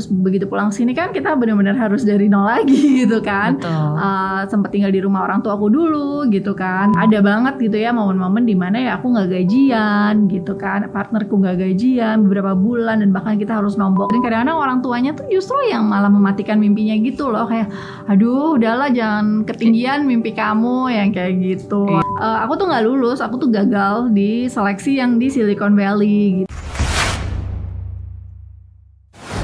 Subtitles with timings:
[0.00, 3.60] Terus begitu pulang sini kan kita benar-benar harus dari nol lagi gitu kan.
[3.60, 3.70] Betul.
[4.00, 6.96] Uh, sempat tinggal di rumah orang tua aku dulu gitu kan.
[6.96, 10.88] Ada banget gitu ya momen-momen di mana ya aku nggak gajian gitu kan.
[10.88, 14.08] Partnerku nggak gajian beberapa bulan dan bahkan kita harus nombok.
[14.16, 17.68] Dan kadang-kadang orang tuanya tuh justru yang malah mematikan mimpinya gitu loh kayak
[18.08, 22.00] aduh udahlah jangan ketinggian mimpi kamu yang kayak gitu.
[22.16, 26.71] Uh, aku tuh nggak lulus, aku tuh gagal di seleksi yang di Silicon Valley gitu.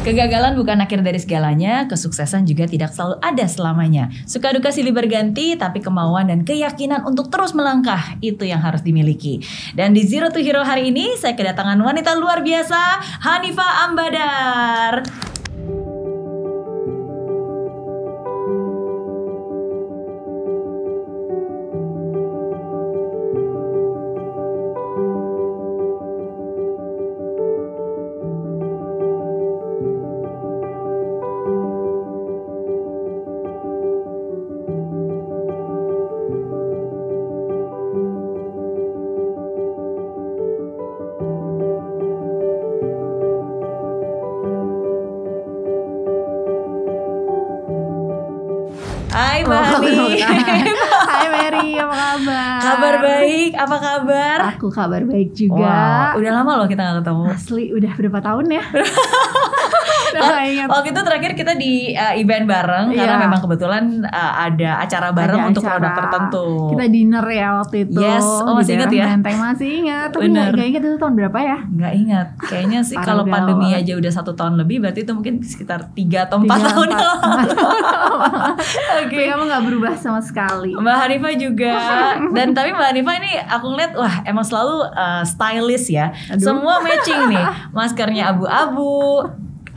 [0.08, 4.08] Kegagalan bukan akhir dari segalanya, kesuksesan juga tidak selalu ada selamanya.
[4.24, 9.44] Suka duka silih berganti, tapi kemauan dan keyakinan untuk terus melangkah itu yang harus dimiliki.
[9.76, 15.27] Dan di Zero to Hero hari ini, saya kedatangan wanita luar biasa, Hanifa Ambadar.
[53.48, 54.38] Baik, apa kabar?
[54.52, 56.12] Aku kabar baik juga.
[56.12, 57.24] Wow, udah lama loh kita gak ketemu.
[57.32, 58.64] Asli, udah berapa tahun ya?
[60.18, 60.66] gak.
[60.68, 63.24] Waktu itu terakhir kita di uh, event bareng karena Iya.
[63.24, 65.72] memang kebetulan uh, ada acara bareng Ada untuk acara.
[65.78, 66.46] produk tertentu.
[66.72, 67.98] Kita dinner ya waktu itu.
[67.98, 69.06] Yes, oh, masih ingat ya?
[69.12, 70.08] Menteng masih ingat.
[70.10, 70.50] Tapi Bener.
[70.50, 71.58] gak, gak ingat itu tahun berapa ya?
[71.68, 75.92] Nggak ingat, kayaknya sih kalau pandemi aja udah satu tahun lebih, berarti itu mungkin sekitar
[75.92, 77.16] tiga atau empat tahun lalu.
[79.04, 79.20] Oke.
[79.28, 80.72] Kamu gak berubah sama sekali.
[80.74, 81.74] Mbak Hanifah juga
[82.30, 86.40] dan tapi Mbak Hanifah ini aku ngeliat wah emang selalu uh, stylish ya Aduh.
[86.40, 87.44] semua matching nih
[87.76, 89.24] maskernya abu-abu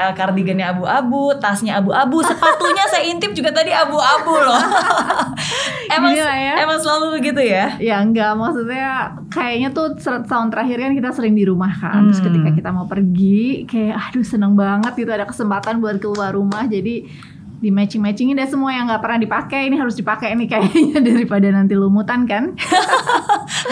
[0.01, 4.57] uh, kardigannya abu-abu tasnya abu-abu sepatunya saya intip juga tadi abu-abu loh
[5.95, 6.53] emang Gila ya.
[6.59, 11.43] emang selalu begitu ya Ya enggak, maksudnya kayaknya tuh tahun terakhir kan kita sering di
[11.43, 12.07] rumah kan.
[12.07, 12.27] Terus Hmm.
[12.29, 16.63] ketika kita mau pergi, kayak aduh seneng banget gitu ada kesempatan buat keluar rumah.
[16.65, 17.09] Jadi
[17.61, 21.47] di matching matchingin deh semua yang nggak pernah dipakai ini harus dipakai nih kayaknya daripada
[21.47, 22.57] nanti lumutan kan.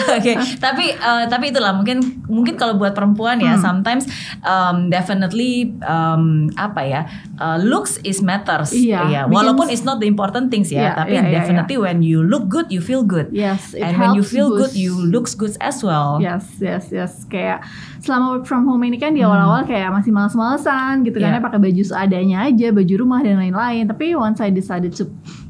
[0.08, 3.82] Oke, tapi eh, tapi itulah mungkin mungkin kalau buat perempuan ya Hmm.
[3.82, 4.06] sometimes
[4.40, 5.50] um, definitely
[5.82, 6.22] um,
[6.54, 7.00] apa ya
[7.36, 10.90] uh, looks is matters Iya, ya bikin- walaupun it's not the important things ya Iya,
[10.94, 14.14] tapi iya, iya, definitely when you look good you feel good Yes, it and when
[14.14, 16.20] you feel good boost- you looks good as well.
[16.20, 17.26] Yes, yes, yes.
[17.26, 17.66] Kayak
[17.98, 21.32] selama work from home ini kan di awal-awal kayak masih males-malesan gitu kan Hmm.
[21.32, 21.40] Iya.
[21.40, 23.79] ya pakai baju seadanya aja, baju rumah dan lain-lain.
[23.88, 25.06] Tapi once I decided to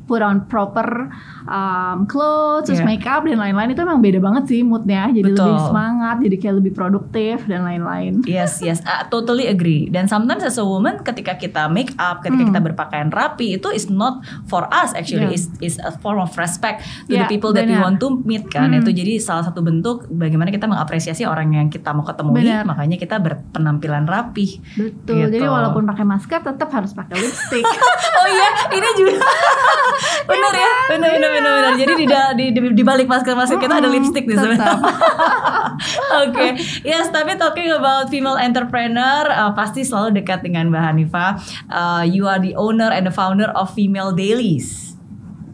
[0.07, 1.11] put on proper
[1.51, 2.87] um, clothes, terus Iya.
[2.87, 5.11] makeup dan lain-lain itu emang beda banget sih moodnya.
[5.11, 5.51] Jadi Betul.
[5.51, 8.23] lebih semangat, jadi kayak lebih produktif dan lain-lain.
[8.25, 9.91] Yes, yes, I totally agree.
[9.91, 12.51] Dan sometimes as a woman, ketika kita make up, ketika Hmm.
[12.51, 15.37] kita berpakaian rapi, itu is not for us actually, Yeah.
[15.37, 17.85] is is a form of respect to Yeah, the people that we benar.
[17.85, 18.71] want to meet kan.
[18.71, 18.79] Hmm.
[18.79, 22.63] Itu jadi salah satu bentuk bagaimana kita mengapresiasi orang yang kita mau ketemui, Benar.
[22.65, 24.63] makanya kita berpenampilan rapi.
[24.73, 25.27] Betul.
[25.27, 25.51] Jadi Gitu.
[25.51, 27.67] walaupun pakai masker tetap harus pakai lipstick.
[28.19, 29.19] oh iya, ini juga
[30.31, 31.81] benar ya, benar benar benar benar.
[31.81, 34.77] Jadi di, di, di, di balik masker masker kita ada lipstick nih sebenarnya.
[36.23, 36.47] Oke,
[36.83, 37.09] yes.
[37.09, 41.27] Tapi talking about female entrepreneur, uh, pasti selalu dekat dengan Mbak Hanifa.
[41.67, 44.93] Uh, you are the owner and the founder of Female Dailies.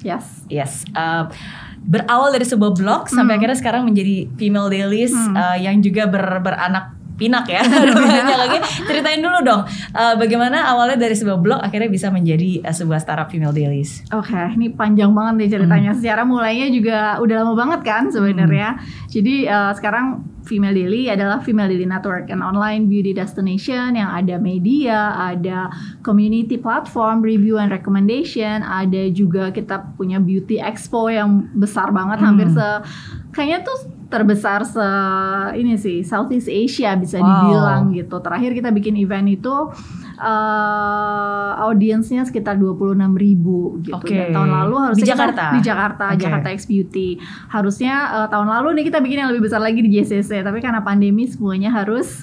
[0.03, 0.43] yes.
[0.47, 0.83] Yes.
[0.91, 1.27] Uh,
[1.83, 3.39] berawal dari sebuah blog sampai Hmm.
[3.39, 5.35] akhirnya sekarang menjadi Female Dailies Hmm.
[5.35, 7.65] uh, yang juga ber- beranak pinak ya.
[8.47, 8.59] Lagi.
[8.85, 9.65] Ceritain dulu dong,
[9.97, 14.05] uh, bagaimana awalnya dari sebuah blog akhirnya bisa menjadi uh, sebuah startup Female Dailies.
[14.13, 15.93] Oke, ini panjang banget nih ceritanya.
[15.97, 15.99] Hmm.
[15.99, 18.77] Secara mulainya juga udah lama banget kan sebenarnya.
[19.09, 24.39] Jadi eh, sekarang Female Daily adalah Female Daily Network, an online beauty destination yang ada
[24.39, 25.73] media, ada
[26.07, 32.27] community platform, review and recommendation, ada juga kita punya beauty expo yang besar banget, Hmm.
[32.31, 32.67] hampir se
[33.35, 34.87] kayaknya tuh terbesar se
[35.55, 37.27] ini sih Southeast Asia bisa Wow.
[37.27, 38.17] dibilang gitu.
[38.19, 39.55] Terakhir kita bikin event itu
[40.17, 43.97] eh audiensnya sekitar 26.000 ribu gitu.
[43.97, 44.13] Oke.
[44.13, 45.45] Dan tahun lalu harusnya Di kita- Jakarta?
[45.49, 46.21] di Jakarta, Oke.
[46.21, 47.09] Jakarta X Beauty.
[47.49, 50.81] Harusnya eh, tahun lalu nih kita bikin yang lebih besar lagi di JCC, tapi karena
[50.81, 52.23] pandemi semuanya harus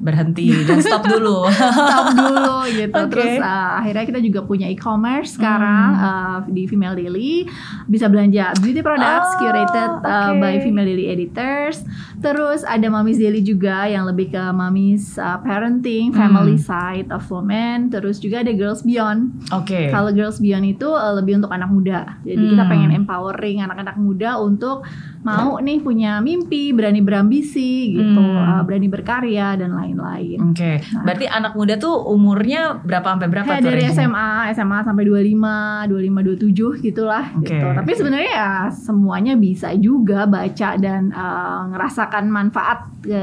[0.00, 1.44] Berhenti dan stop dulu.
[1.52, 2.96] stop dulu gitu.
[3.04, 3.12] Oke.
[3.12, 7.44] Terus uh, akhirnya kita juga punya e-commerce sekarang uh, di Female Daily
[7.84, 10.40] bisa belanja beauty products Oh, curated uh, oke.
[10.40, 11.84] by Female Daily editors.
[12.20, 16.62] Terus ada Mamis Daily juga yang lebih ke Mamis uh, parenting, family Hmm.
[16.62, 17.88] side of women.
[17.88, 19.50] Terus juga ada Girls Beyond.
[19.50, 19.88] Oke.
[19.88, 22.20] Kalau Girls Beyond itu uh, lebih untuk anak muda.
[22.22, 22.70] Jadi kita Hmm.
[22.70, 24.84] pengen empowering anak-anak muda untuk
[25.20, 28.40] mau nih punya mimpi, berani berambisi gitu, Hmm.
[28.50, 30.38] uh, berani berkarya dan lain-lain.
[30.50, 33.68] Oke, berarti anak muda tuh umurnya berapa sampai berapa Kayak tuh?
[33.70, 33.82] dari?
[33.86, 35.52] SMA, SMA sampai 25,
[35.86, 37.48] 25, 27 gitulah Oke.
[37.48, 37.66] gitu.
[37.70, 41.68] Tapi sebenarnya ya semuanya bisa juga baca dan uh,
[42.10, 42.78] ngerasakan manfaat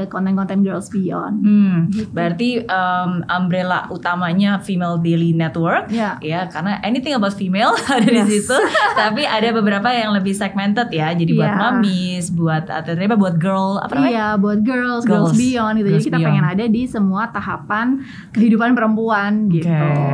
[0.08, 1.36] konten-konten Girls Beyond.
[1.38, 2.10] Hmm, Gitu.
[2.10, 6.16] berarti um, umbrella utamanya Female Daily Network Ya.
[6.18, 8.56] ya karena anything about female ada di situ
[8.94, 11.58] tapi ada beberapa yang lebih segmented ya jadi buat Iya.
[11.58, 15.30] mamis buat atau ternyata buat girl apa namanya Iya, buat girls, Girls.
[15.30, 15.88] girls, beyond gitu.
[15.88, 16.28] Girls Jadi kita beyond.
[16.28, 17.86] pengen ada di semua tahapan
[18.30, 19.68] kehidupan perempuan gitu.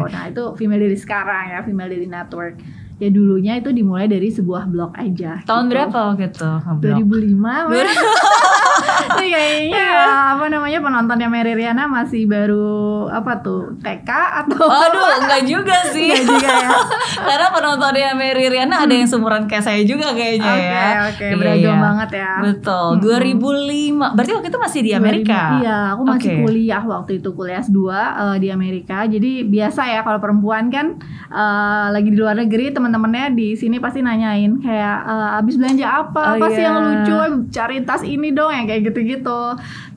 [0.04, 2.58] Nah, itu Female Daily sekarang ya, Female Daily Network.
[2.94, 5.42] Ya dulunya itu dimulai dari sebuah blog aja.
[5.42, 5.70] tahun gitu.
[5.72, 6.98] berapa waktu itu ngeblog?
[7.02, 7.90] 2005 Mas.
[9.14, 10.34] Ini kayaknya Iya.
[10.34, 12.75] apa namanya penontonnya Mary Riana masih baru
[13.06, 14.10] apa tuh TK
[14.44, 16.10] atau Aduh, enggak juga sih.
[16.10, 16.69] Enggak juga ya.
[17.28, 20.88] Karena penontonnya Mary Riana ada yang seumuran kayak saya juga kayaknya Oke, ya.
[21.08, 21.82] oke, Iya, beragam iya.
[21.82, 22.32] banget ya.
[22.42, 22.88] Betul.
[22.98, 23.04] Mm-mm.
[23.04, 24.16] 2005.
[24.16, 25.40] Berarti waktu itu masih di Amerika.
[25.54, 26.40] 2000, Iya, aku masih Oke.
[26.42, 28.98] kuliah waktu itu kuliah S2 eh, di Amerika.
[29.04, 30.86] Jadi biasa ya kalau perempuan kan
[31.28, 36.22] eh, lagi di luar negeri teman-temannya di sini pasti nanyain kayak eh, abis belanja apa?
[36.25, 36.69] Oh, apa sih iya.
[36.69, 37.14] yang lucu?
[37.50, 39.40] Cari tas ini dong yang kayak gitu-gitu.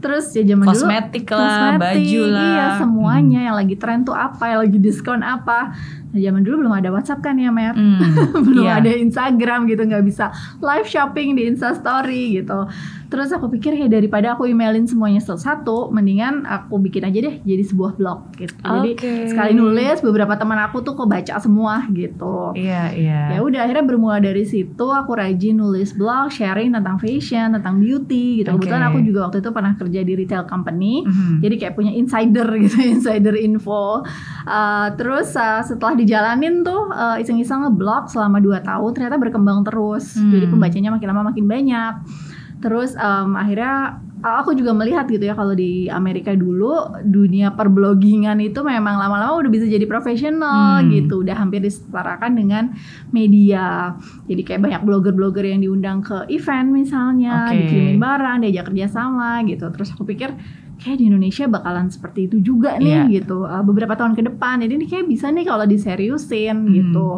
[0.04, 2.38] Terus ya zaman dulu Kosmetik lah, kosmetik, baju lah.
[2.38, 2.54] Hmm.
[2.54, 5.74] Iya, semuanya yang lagi tren tuh apa, yang lagi diskon apa.
[6.08, 7.74] Nah, zaman dulu belum ada WhatsApp kan ya, Mer?
[7.74, 8.00] Hmm,
[8.48, 8.80] belum iya.
[8.80, 10.32] ada Instagram gitu nggak bisa
[10.62, 12.68] live shopping di Insta Story gitu
[13.08, 17.64] terus aku pikir ya daripada aku emailin semuanya satu-satu mendingan aku bikin aja deh jadi
[17.64, 19.12] sebuah blog gitu jadi Oke.
[19.28, 23.22] sekali nulis beberapa teman aku tuh kok baca semua gitu Iya, iya.
[23.32, 28.40] ya udah akhirnya bermula dari situ aku rajin nulis blog sharing tentang fashion tentang beauty
[28.40, 28.62] gitu Oke.
[28.62, 31.40] kebetulan aku juga waktu itu pernah kerja di retail company Mhm.
[31.40, 34.04] jadi kayak punya insider gitu insider info
[34.44, 40.16] Uh, terus uh, setelah dijalanin tuh uh, iseng-iseng ngeblog selama 2 tahun ternyata berkembang terus
[40.16, 40.32] Hmm.
[40.32, 41.94] jadi pembacanya makin lama makin banyak
[42.58, 48.60] terus um, akhirnya aku juga melihat gitu ya kalau di Amerika dulu dunia perblogingan itu
[48.60, 50.90] memang lama-lama udah bisa jadi profesional Hmm.
[50.90, 52.74] gitu udah hampir disetarakan dengan
[53.12, 53.94] media
[54.26, 57.62] jadi kayak banyak blogger-blogger yang diundang ke event misalnya Oke.
[57.62, 60.34] dikirimin barang diajak kerjasama gitu terus aku pikir
[60.78, 63.22] kayak di Indonesia bakalan seperti itu juga nih Iya.
[63.22, 66.74] gitu Uh, beberapa tahun ke depan jadi ini kayak bisa nih kalau diseriusin Hmm.
[66.74, 67.10] gitu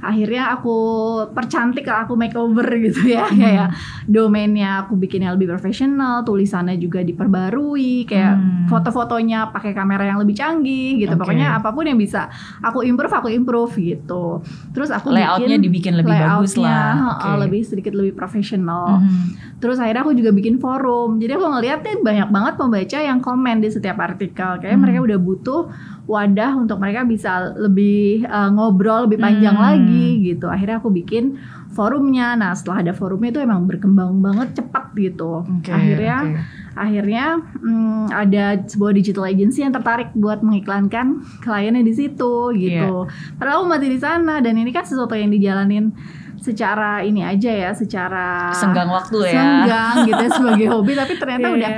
[0.00, 0.76] akhirnya aku
[1.30, 3.36] percantik aku makeover gitu ya Hmm.
[3.36, 3.68] kayak
[4.04, 8.66] domainnya aku bikinnya lebih profesional tulisannya juga diperbarui kayak Hmm.
[8.66, 11.20] foto-fotonya pakai kamera yang lebih canggih gitu Oke.
[11.20, 12.26] pokoknya apa pun yang bisa
[12.58, 17.16] aku improve aku improve gitu terus aku Layoutnya bikin dibikin lebih bagus lah.
[17.16, 17.28] Oke.
[17.40, 19.52] lebih sedikit lebih profesional Mhm.
[19.60, 21.20] Terus akhirnya aku juga bikin forum.
[21.20, 24.56] Jadi aku ngeliat nih banyak banget pembaca yang komen di setiap artikel.
[24.56, 24.80] Kayak Hmm.
[24.80, 25.60] mereka udah butuh
[26.10, 29.62] wadah untuk mereka bisa lebih uh, ngobrol lebih panjang Hmm.
[29.64, 30.50] lagi gitu.
[30.50, 31.38] Akhirnya aku bikin
[31.70, 32.34] forumnya.
[32.34, 35.46] Nah setelah ada forumnya itu emang berkembang banget cepat gitu.
[35.46, 36.38] Oke, akhirnya oke.
[36.74, 41.06] akhirnya hmm, ada sebuah digital agency yang tertarik buat mengiklankan
[41.38, 43.06] kliennya di situ gitu.
[43.06, 43.38] Iya.
[43.38, 45.94] Padahal aku masih di sana dan ini kan sesuatu yang dijalanin
[46.36, 49.32] secara ini aja ya, secara senggang waktu ya.
[49.36, 51.70] senggang gitu ya sebagai hobi tapi ternyata Iya, udah.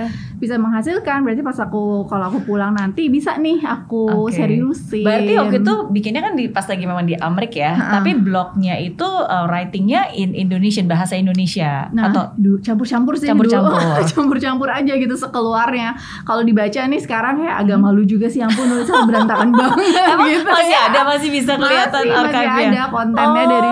[0.42, 4.34] Bisa menghasilkan berarti pas aku kalau aku pulang nanti bisa nih aku Oke.
[4.34, 7.92] seriusin Berarti waktu itu bikinnya kan di pas lagi memang di Amerika ya, Ha-ha.
[7.94, 13.70] tapi blognya itu uh, writingnya in Indonesian bahasa Indonesia Nah, atau campur-campur sih Campur-campur.
[14.10, 15.94] campur-campur aja gitu sekeluarnya.
[16.22, 17.84] Kalau dibaca nih sekarang ya agak Hmm.
[17.84, 19.78] malu juga sih, ampun nulisnya berantakan banget
[20.08, 20.42] Emang gitu.
[20.44, 20.88] masih ya.
[20.88, 23.48] ada masih bisa kelihatan masih, masih ada kontennya Oh.
[23.48, 23.70] dari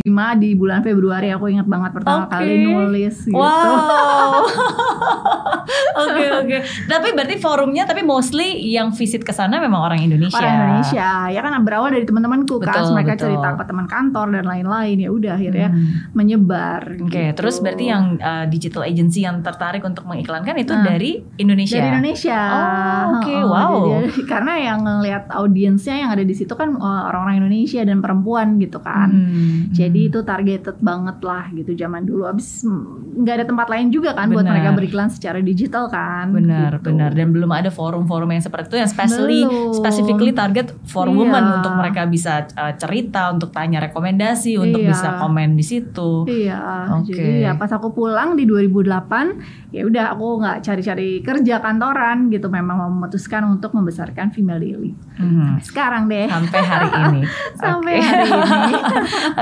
[0.00, 2.32] 2005 di bulan Februari aku ingat banget pertama Oke.
[2.32, 3.36] kali nulis gitu.
[3.36, 4.42] Wow.
[6.02, 6.58] Oke oke.
[6.86, 10.36] Tapi berarti forumnya tapi mostly yang visit ke sana memang orang Indonesia.
[10.36, 13.24] Orang Indonesia ya kan berawal dari teman-temanku kan mereka betul.
[13.28, 16.10] cerita ke teman kantor dan lain-lain ya udah akhirnya Hmm.
[16.16, 16.82] menyebar.
[17.00, 17.36] Oke, gitu.
[17.36, 20.86] terus berarti yang uh, digital agency yang tertarik untuk mengiklankan itu Nah.
[20.86, 21.76] dari Indonesia.
[21.76, 22.40] dari Indonesia.
[22.40, 23.72] Oh, oke, Heeh, wow.
[24.00, 28.56] jadi- karena yang ngelihat audiensnya yang ada di situ kan uh, orang-orang Indonesia dan perempuan
[28.56, 29.10] gitu kan.
[29.10, 30.08] Hmm, Jadi hmm.
[30.08, 32.24] itu targeted banget lah gitu zaman dulu.
[32.24, 34.54] Abis mm, nggak ada tempat lain juga kan buat Benar.
[34.54, 36.26] mereka beriklan secara digital kan.
[36.30, 36.86] benar gitu.
[36.88, 39.74] benar dan belum ada forum-forum yang seperti itu yang specially Belum.
[39.74, 41.16] specifically target for Iya.
[41.16, 44.90] women untuk mereka bisa uh, cerita untuk tanya rekomendasi untuk Iya.
[44.90, 46.24] bisa komen di situ.
[46.24, 47.10] Iya, Oke.
[47.10, 49.36] jadi ya pas aku pulang di 2008
[49.70, 54.92] ya udah aku nggak cari-cari kerja kantoran gitu memang memutuskan untuk membesarkan Female Daily.
[55.20, 55.60] Mhm.
[55.60, 57.22] sekarang deh Sampai hari ini.
[57.62, 58.06] sampai Oke.
[58.08, 58.24] hari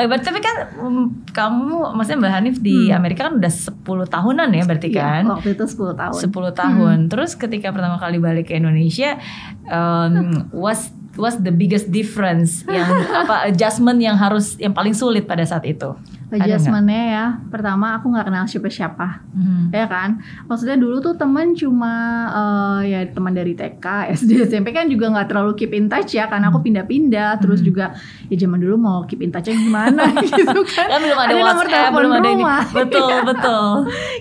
[0.05, 2.99] ini tapi kan um, kamu maksudnya Mbak Hanif di Hmm.
[2.99, 5.23] Amerika kan udah 10 tahunan ya berarti Iya, kan?
[5.31, 6.99] waktu itu 10 tahun 10 tahun.
[7.07, 9.17] Terus ketika pertama kali balik ke Indonesia
[9.65, 10.15] um,
[10.51, 12.87] was was the biggest difference yang
[13.21, 15.95] apa adjustment yang harus yang paling sulit pada saat itu?
[16.31, 19.65] Adjustmentnya ya pertama aku nggak kenal siapa-siapa Mhm.
[19.71, 21.93] ya kan maksudnya dulu tuh temen cuma
[22.29, 23.81] eh, ya teman dari TK
[24.13, 27.67] SD SMP kan juga nggak terlalu keep in touch ya karena aku pindah-pindah terus Hmm.
[27.67, 27.85] juga
[28.27, 31.47] ya zaman dulu mau keep in touch gimana gitu kan Kan belum ada, Ada nomor
[31.59, 32.37] WhatsApp, telepon belum ada ini.
[32.39, 32.63] rumah.
[32.79, 33.69] Betul, betul.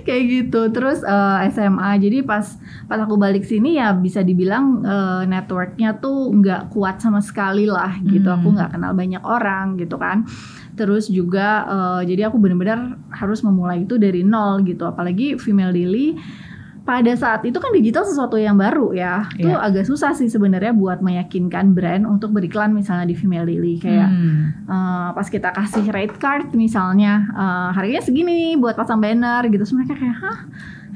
[0.04, 2.46] kayak gitu terus eh, SMA jadi pas
[2.86, 8.00] pas aku balik sini ya bisa dibilang eh, networknya tuh nggak kuat sama sekali lah
[8.02, 8.38] gitu Hmm.
[8.38, 10.24] aku nggak kenal banyak orang gitu kan
[10.78, 14.86] terus juga eh, jadi aku benar-benar harus memulai itu dari nol gitu.
[14.86, 16.14] Apalagi female daily
[16.88, 19.28] pada saat itu kan digital sesuatu yang baru ya.
[19.36, 19.60] Itu Iya.
[19.60, 23.76] agak susah sih sebenarnya buat meyakinkan brand untuk beriklan misalnya di female daily.
[23.76, 24.40] Kayak Hmm.
[24.64, 29.68] Eh, pas kita kasih rate card misalnya eh, harganya segini buat pasang banner gitu.
[29.68, 30.38] Terus mereka kayak hah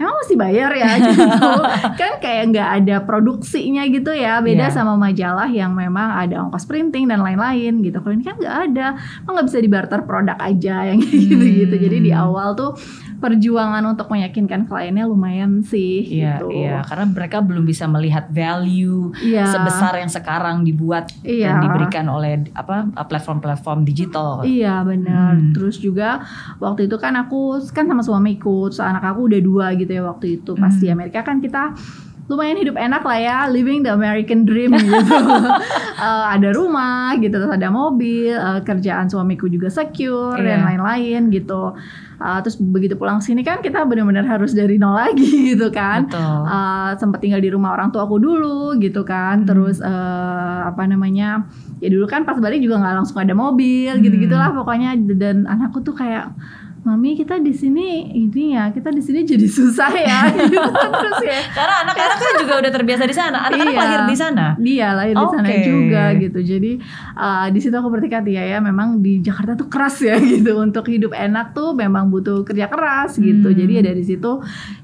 [0.02, 1.50] emang mesti bayar ya gitu.
[1.94, 4.40] Kan kayak nggak ada produksinya gitu ya.
[4.40, 4.74] Beda Iya.
[4.74, 7.98] sama majalah yang memang ada ongkos printing dan lain-lain gitu.
[7.98, 8.88] Kalau ini kan nggak ada.
[9.22, 11.76] Emang nggak bisa dibarter produk aja yang kayak gitu-gitu.
[11.78, 12.22] Jadi di Hmm.
[12.24, 12.74] awal tuh
[13.22, 19.14] perjuangan untuk meyakinkan kliennya lumayan sih Iya, gitu iya, karena mereka belum bisa melihat value
[19.22, 19.46] Iya.
[19.46, 21.54] sebesar yang sekarang dibuat Iya.
[21.54, 24.42] dan diberikan oleh apa platform-platform digital.
[24.42, 25.38] Iya benar.
[25.38, 25.54] Hmm.
[25.54, 26.26] Terus juga
[26.58, 30.42] waktu itu kan aku kan sama suamiku, terus anak aku udah dua gitu ya waktu
[30.42, 30.58] itu.
[30.58, 30.82] Pas Hmm.
[30.82, 31.78] di Amerika kan kita
[32.26, 35.18] lumayan hidup enak lah ya, living the American dream gitu.
[36.02, 40.66] Eh, ada rumah gitu, terus ada mobil, eh, kerjaan suamiku juga secure dan Iya.
[40.66, 41.78] lain-lain gitu.
[42.18, 46.10] Eh, terus begitu pulang sini kan kita benar-benar harus dari nol lagi gitu kan.
[46.10, 46.42] Betul.
[46.44, 49.48] Uh, sempat tinggal di rumah orang tua aku dulu gitu kan Hmm.
[49.48, 51.46] terus uh, apa namanya
[51.78, 54.02] ya dulu kan pas balik juga nggak langsung ada mobil Hmm.
[54.02, 56.34] gitu gitulah pokoknya dan anakku tuh kayak
[56.82, 60.20] mami kita di sini ini ya kita di sini jadi susah ya
[60.50, 63.38] gitu terus ya Karena anak-anak kan juga udah terbiasa di sana.
[63.44, 63.80] Anak-anak Iya.
[63.80, 64.46] lahir di sana.
[64.58, 66.72] dia lahir di sana juga gitu jadi
[67.14, 70.88] uh, di situ aku bertekad ya ya memang di Jakarta tuh keras ya gitu untuk
[70.88, 73.58] hidup enak tuh memang butuh kerja keras gitu Hmm.
[73.58, 74.32] jadi ya dari situ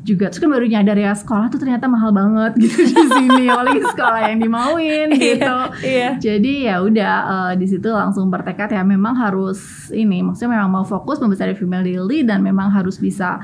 [0.01, 3.81] juga terus kan baru nyadar ya sekolah tuh ternyata mahal banget gitu di sini apalagi
[3.85, 6.09] sekolah yang dimauin gitu Iya.
[6.17, 10.85] jadi ya udah eh, di situ langsung bertekad ya memang harus ini maksudnya memang mau
[10.85, 13.39] fokus membesar female daily dan memang harus bisa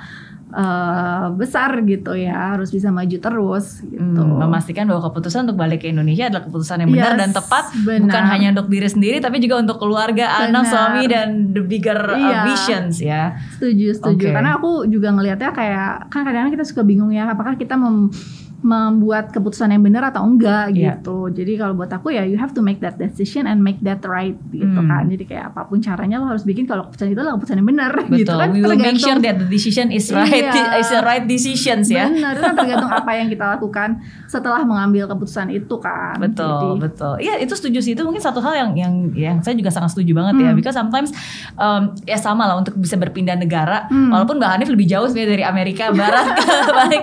[0.50, 5.82] eh, besar gitu ya harus bisa maju terus gitu Hmm, memastikan bahwa keputusan untuk balik
[5.82, 8.02] ke Indonesia adalah keputusan yang benar Yes, dan tepat benar.
[8.06, 10.70] bukan hanya untuk diri sendiri tapi juga untuk keluarga, anak, Benar.
[10.70, 12.40] suami dan the bigger uh, Iya.
[12.46, 13.24] visions ya.
[13.56, 14.26] Setuju, setuju.
[14.26, 14.30] Oke.
[14.32, 18.14] Karena aku juga ngelihatnya kayak kan kadang-kadang kita suka bingung ya apakah kita mem-
[18.64, 20.98] membuat keputusan yang benar atau enggak Iya.
[20.98, 21.28] gitu.
[21.30, 24.40] Jadi kalau buat aku ya you have to make that decision and make that right
[24.50, 24.88] gitu Hmm.
[24.88, 25.04] kan.
[25.06, 27.92] Jadi kayak apa pun caranya lo harus bikin kalau keputusan itu adalah keputusan yang benar
[28.10, 28.50] gitu kan.
[28.50, 30.80] We will make tergantung- sure that the decision is right Iya.
[30.80, 32.08] is the right decisions ya.
[32.08, 33.90] Benar, itu kan tergantung apa yang kita lakukan
[34.26, 36.16] setelah mengambil keputusan itu kan.
[36.18, 37.14] Betul, Jadi, betul.
[37.20, 37.92] Iya, itu setuju sih.
[37.94, 40.50] Itu mungkin satu hal yang yang yang saya juga sangat setuju banget ya.
[40.50, 40.58] Hmm.
[40.58, 41.12] Because sometimes
[41.56, 43.86] um, ya sama lah untuk bisa berpindah negara.
[43.88, 44.08] Hmm.
[44.10, 46.26] Walaupun Mbak Hanif lebih jauh sebenarnya dari Amerika Barat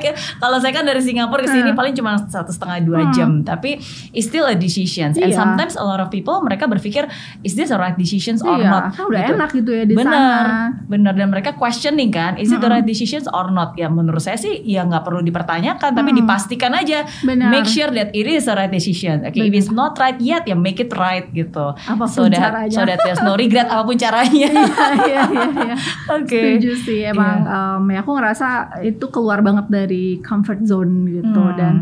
[0.01, 0.11] ke.
[0.41, 1.77] Kalau saya kan dari Singapura ke sini Hmm.
[1.77, 3.13] paling cuma satu setengah dua Hmm.
[3.13, 3.31] jam.
[3.43, 3.77] Tapi
[4.11, 5.13] it's still a decision.
[5.13, 5.37] And Iya.
[5.37, 8.83] sometimes a lot of people mereka berpikir is this a right decisions or iya, not?
[8.93, 9.35] kan udah gitu.
[9.35, 10.57] enak gitu ya di bener, sana.
[10.87, 13.75] bener dan mereka questioning kan, is it the right decisions or not?
[13.75, 16.19] Ya menurut saya sih ya nggak perlu dipertanyakan, tapi Mm.
[16.21, 17.51] dipastikan aja, Benar.
[17.51, 19.23] make sure that it is the right decision.
[19.23, 21.73] Okay, if it's not right yet, ya make it right gitu.
[21.75, 22.71] Apa pun so that caranya.
[22.71, 24.49] so that there's no regret apa pun caranya.
[24.51, 25.75] Iya, iya, iya.
[26.13, 26.39] Oke.
[26.57, 28.49] Setuju sih emang em, ya aku ngerasa
[28.83, 31.57] itu keluar banget dari comfort zone gitu Hmm.
[31.57, 31.75] dan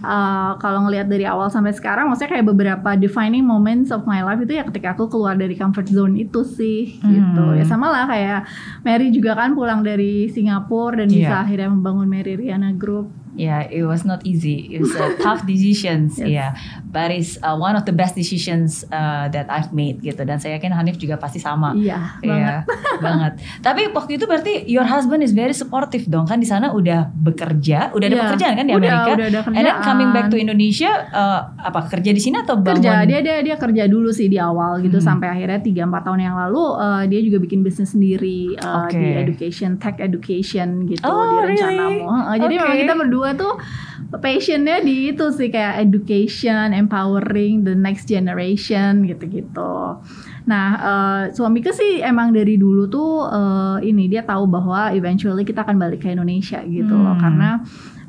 [0.00, 4.38] uh, kalau ngelihat dari awal sampai sekarang maksudnya kayak beberapa defining moments of my life
[4.38, 7.56] itu ya ketika aku keluar dari comfort zone itu sih gitu Hmm.
[7.56, 8.48] ya sama lah kayak
[8.80, 11.42] Mary juga kan pulang dari Singapura dan bisa Iya.
[11.42, 14.68] akhirnya membangun Mary Riana Group Yeah, it was not easy.
[14.70, 16.16] It was a tough decisions.
[16.16, 16.28] Yes.
[16.28, 16.50] Yeah,
[16.86, 20.20] but it's uh, one of the best decisions uh, that I've made gitu.
[20.22, 21.72] Dan saya yakin Hanif juga pasti sama.
[21.72, 22.56] iya banget Iya,
[23.04, 23.32] banget.
[23.60, 27.90] Tapi waktu itu berarti your husband is very supportive dong kan di sana udah bekerja,
[27.90, 29.10] udah ada Iya, pekerjaan kan di udah, Amerika.
[29.14, 30.44] udah ada And then coming back to kerjaan.
[30.44, 32.78] Indonesia, uh, apa kerja di sini atau bangun?
[32.78, 35.08] kerja dia dia dia kerja dulu sih di awal gitu Hmm.
[35.08, 38.94] sampai akhirnya 3 4 tahun yang lalu uh, dia juga bikin bisnis sendiri uh, Oke.
[38.94, 41.98] di education tech education gitu Oh, di rencana really?
[42.02, 42.60] Heeh, jadi Oke.
[42.60, 43.54] memang kita berdua tuh
[44.18, 50.02] passionnya di itu sih kayak education empowering the next generation gitu-gitu
[50.42, 55.62] nah uh, suamiku sih emang dari dulu tuh uh, ini dia tahu bahwa eventually kita
[55.62, 57.20] akan balik ke Indonesia gitu loh Hmm.
[57.20, 57.50] karena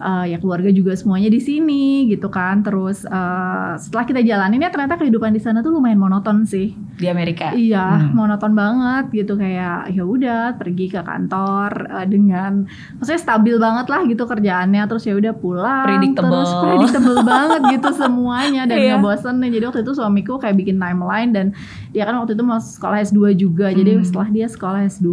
[0.03, 4.69] uh, ya keluarga juga semuanya di sini gitu kan terus uh, setelah kita jalanin ya
[4.69, 8.15] ternyata kehidupan di sana tuh lumayan monoton sih di Amerika iya hmm.
[8.15, 12.67] monoton banget gitu kayak ya udah pergi ke kantor uh, dengan
[12.99, 16.31] maksudnya stabil banget lah gitu kerjaannya terus ya udah pulang predictable.
[16.31, 19.31] terus predictable banget gitu semuanya dan yeah.
[19.33, 21.45] nih jadi waktu itu suamiku kayak bikin timeline dan
[21.93, 24.07] dia kan waktu itu mau sekolah S2 juga jadi hmm.
[24.07, 25.07] setelah dia sekolah S2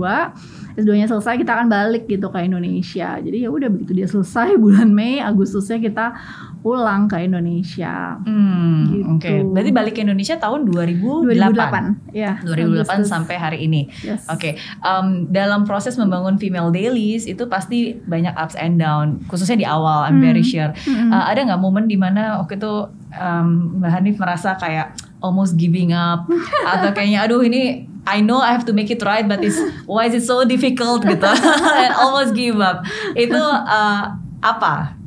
[0.78, 3.18] S2-nya selesai kita akan balik gitu ke Indonesia.
[3.18, 6.14] Jadi ya udah begitu dia selesai bulan Mei, Agustusnya kita
[6.60, 8.20] pulang ke Indonesia.
[8.22, 9.08] Hmm, gitu.
[9.16, 9.22] Oke.
[9.24, 9.38] Okay.
[9.44, 12.12] Berarti balik ke Indonesia tahun 2008.
[12.12, 12.16] 2008.
[12.16, 12.36] Ya.
[12.44, 13.08] 2008 Agustus.
[13.08, 13.88] sampai hari ini.
[14.04, 14.28] Yes.
[14.28, 14.38] Oke.
[14.38, 14.52] Okay.
[14.84, 20.04] Um, dalam proses membangun female dailies itu pasti banyak ups and down, khususnya di awal.
[20.04, 20.24] I'm hmm.
[20.24, 20.72] very sure.
[20.84, 21.12] Hmm.
[21.12, 25.92] Uh, ada nggak momen di mana waktu itu um, Mbak Hanif merasa kayak almost giving
[25.92, 26.26] up
[26.72, 30.08] atau kayaknya aduh ini I know I have to make it right but it's why
[30.08, 31.30] is it so difficult gitu
[31.84, 32.82] and almost give up
[33.14, 35.00] itu uh, apa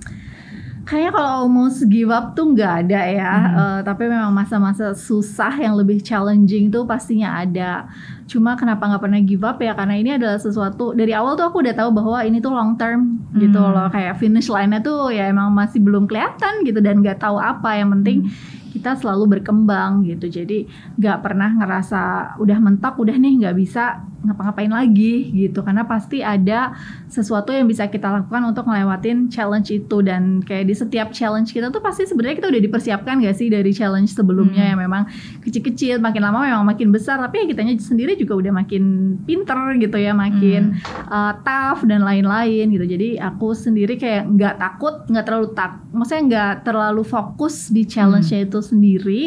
[0.84, 3.56] Kayaknya kalau almost give up tuh nggak ada ya, hmm.
[3.56, 7.88] uh, tapi memang masa-masa susah yang lebih challenging tuh pastinya ada.
[8.28, 9.72] Cuma kenapa nggak pernah give up ya?
[9.80, 13.16] Karena ini adalah sesuatu dari awal tuh aku udah tahu bahwa ini tuh long term
[13.32, 13.40] gitu hmm.
[13.48, 13.88] gitu loh.
[13.96, 17.80] Kayak finish line-nya tuh ya emang masih belum kelihatan gitu dan nggak tahu apa.
[17.80, 20.26] Yang penting hmm kita selalu berkembang gitu.
[20.26, 20.66] Jadi
[20.98, 25.62] nggak pernah ngerasa udah mentok udah nih nggak bisa ngapa-ngapain lagi gitu.
[25.62, 26.74] Karena pasti ada
[27.06, 30.02] sesuatu yang bisa kita lakukan untuk ngelewatin challenge itu.
[30.02, 33.70] Dan kayak di setiap challenge kita tuh pasti sebenarnya kita udah dipersiapkan gak sih dari
[33.70, 34.72] challenge sebelumnya hmm.
[34.74, 35.04] yang memang
[35.46, 37.22] kecil-kecil makin lama memang makin besar.
[37.22, 41.14] Tapi ya kitanya sendiri juga udah makin pinter gitu ya makin hmm.
[41.14, 42.86] uh, tough dan lain-lain gitu.
[42.90, 48.44] Jadi aku sendiri kayak nggak takut nggak terlalu tak maksudnya nggak terlalu fokus di challenge-nya
[48.44, 48.48] hmm.
[48.50, 49.22] itu sendiri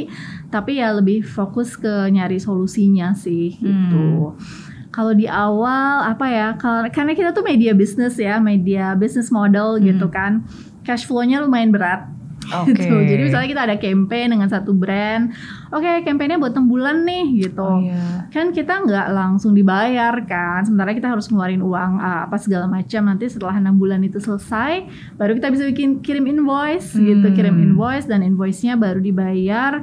[0.50, 6.48] tapi ya lebih fokus ke nyari solusinya sih gitu hmm kalau di awal apa ya
[6.88, 9.92] karena kita tuh media bisnis ya media bisnis model hmm.
[9.92, 10.40] gitu kan
[10.88, 12.08] cash flow-nya lumayan berat
[12.46, 12.78] Okay.
[12.78, 12.96] gitu.
[13.02, 15.34] Jadi misalnya kita ada campaign dengan satu brand,
[15.74, 17.66] oke okay, campaignnya buat 6 bulan nih gitu.
[17.66, 18.30] Oh, yeah.
[18.30, 23.10] Kan kita nggak langsung dibayar kan, sementara kita harus ngeluarin uang uh, apa segala macam.
[23.10, 24.86] Nanti setelah enam bulan itu selesai,
[25.18, 27.04] baru kita bisa bikin kirim invoice hmm.
[27.04, 29.82] gitu, kirim invoice dan invoice-nya baru dibayar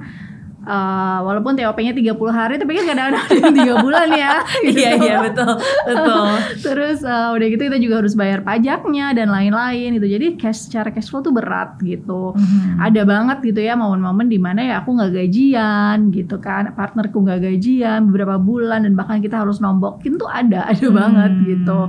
[0.63, 4.34] Uh, walaupun TOP-nya 30 hari tapi kan kadang-kadang ada 3 bulan ya
[4.72, 4.79] gitu.
[4.79, 6.27] Iya iya betul betul.
[6.72, 10.08] Terus uh, udah gitu kita juga harus bayar pajaknya dan lain-lain gitu.
[10.08, 12.32] Jadi cash secara cash flow tuh berat gitu.
[12.32, 12.79] Mm-hmm.
[12.79, 17.43] Ada banget gitu ya momen-momen di mana ya aku nggak gajian gitu kan, partnerku nggak
[17.43, 20.95] gajian beberapa bulan dan bahkan kita harus nombokin tuh ada ada mm-hmm.
[20.95, 21.80] banget gitu.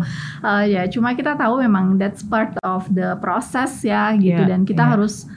[0.43, 4.67] Uh, ya cuma kita tahu memang that's part of the process ya gitu yeah, dan
[4.67, 4.91] kita yeah.
[4.99, 5.31] harus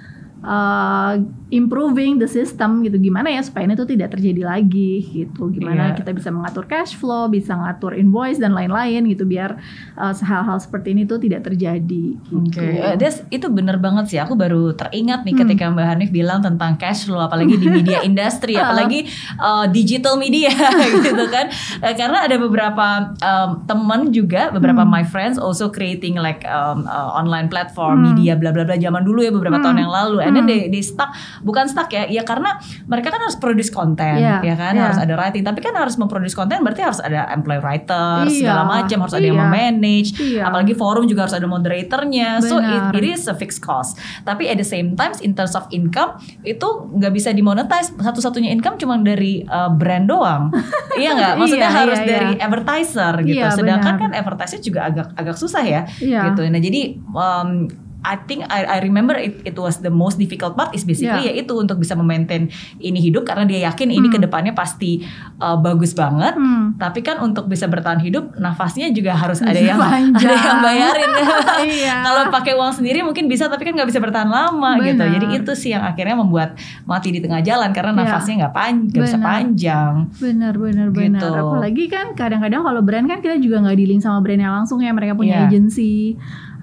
[0.43, 5.91] uh, improving the system gitu gimana ya supaya ini tuh tidak terjadi lagi gitu gimana
[5.91, 5.95] yeah.
[5.95, 9.55] kita bisa mengatur cash flow bisa ngatur invoice dan lain-lain gitu biar
[9.95, 12.51] uh, hal-hal seperti ini tuh tidak terjadi gitu.
[12.51, 12.83] Okay.
[12.83, 15.41] Uh, Des, itu bener banget sih aku baru teringat nih hmm.
[15.47, 19.07] ketika Mbak Hanif bilang tentang cash flow apalagi di media industri apalagi
[19.39, 20.51] uh, digital media
[21.07, 21.47] gitu kan
[21.79, 24.91] uh, karena ada beberapa um, teman juga beberapa hmm.
[24.91, 28.05] my friends also creating like um, uh, online platform hmm.
[28.12, 29.63] media bla bla bla zaman dulu ya beberapa hmm.
[29.63, 30.51] tahun yang lalu and then hmm.
[30.51, 34.56] they, they stuck bukan stuck ya ya karena mereka kan harus produce konten yeah, ya
[34.58, 34.89] kan yeah.
[34.89, 38.63] harus ada writing tapi kan harus memproduce konten berarti harus ada employee writer yeah, segala
[38.65, 39.30] macam harus ada yeah.
[39.34, 40.45] yang memanage yeah.
[40.47, 44.58] apalagi forum juga harus ada moderatornya so it, it is a fixed cost tapi at
[44.58, 49.43] the same time in terms of income itu nggak bisa dimonetize satu-satunya income cuma dari
[49.47, 50.50] uh, brand doang
[51.02, 52.45] iya nggak maksudnya yeah, harus yeah, dari yeah.
[52.45, 54.04] advertiser gitu yeah, sedangkan benar.
[54.10, 56.32] kan advertiser juga agak agak susah ya yeah.
[56.32, 57.67] gitu nah jadi um,
[58.05, 61.33] I think I, I remember it, it was the most difficult part is basically yeah.
[61.33, 64.13] ya itu untuk bisa memaintain ini hidup karena dia yakin ini hmm.
[64.13, 65.01] ke depannya pasti
[65.41, 66.38] uh, bagus banget.
[66.38, 66.77] Hmm.
[66.77, 69.81] Tapi kan untuk bisa bertahan hidup nafasnya juga harus ada yang
[70.17, 71.10] ada yang bayarin.
[71.73, 72.05] iya.
[72.05, 74.88] Kalau pakai uang sendiri mungkin bisa tapi kan nggak bisa bertahan lama Benar.
[74.93, 75.03] gitu.
[75.17, 76.53] Jadi itu sih yang akhirnya membuat
[76.86, 78.01] mati di tengah jalan karena yeah.
[78.05, 79.93] nafasnya nggak pan gak bisa panjang.
[80.21, 81.01] Benar benar gitu.
[81.01, 81.31] benar.
[81.33, 85.17] Apalagi kan kadang-kadang kalau brand kan kita juga nggak dealing sama brandnya langsung ya mereka
[85.17, 85.47] punya yeah.
[85.49, 86.15] agensi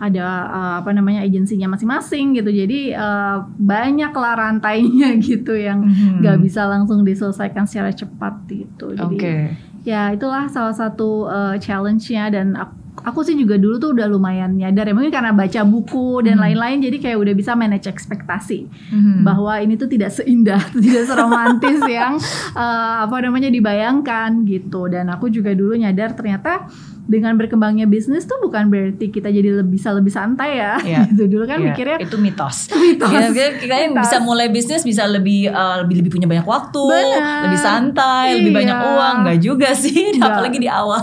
[0.03, 6.23] ada uh, apa namanya agensinya masing-masing gitu jadi uh, banyak lah rantainya gitu yang mhm.
[6.23, 6.45] nggak hmm.
[6.45, 9.41] bisa langsung diselesaikan secara cepat gitu jadi okay.
[9.87, 14.57] ya itulah salah satu uh, challenge-nya dan aku, aku sih juga dulu tuh udah lumayan
[14.57, 16.43] nyadar ya mungkin karena baca buku dan mhm.
[16.43, 16.87] lain-lain hmm.
[16.91, 19.23] jadi kayak udah bisa manage ekspektasi hmm.
[19.23, 22.19] bahwa ini tuh tidak seindah tidak seromantis yang
[22.59, 26.67] uh, apa namanya dibayangkan gitu dan aku juga dulu nyadar ternyata
[27.05, 30.75] dengan berkembangnya bisnis tuh bukan berarti kita jadi lebih bisa lebih santai ya.
[30.81, 31.01] Iya.
[31.13, 32.69] gitu dulu kan Iya, mikirnya itu mitos.
[32.83, 33.11] mitos.
[33.11, 34.03] Ya, kita Mitos.
[34.03, 37.43] bisa mulai bisnis bisa lebih eh, lebih lebih punya banyak waktu, Benar.
[37.45, 38.59] lebih santai, lebih Iya.
[38.61, 40.29] banyak uang, nggak juga sih, Nggak.
[40.31, 41.03] apalagi di awal.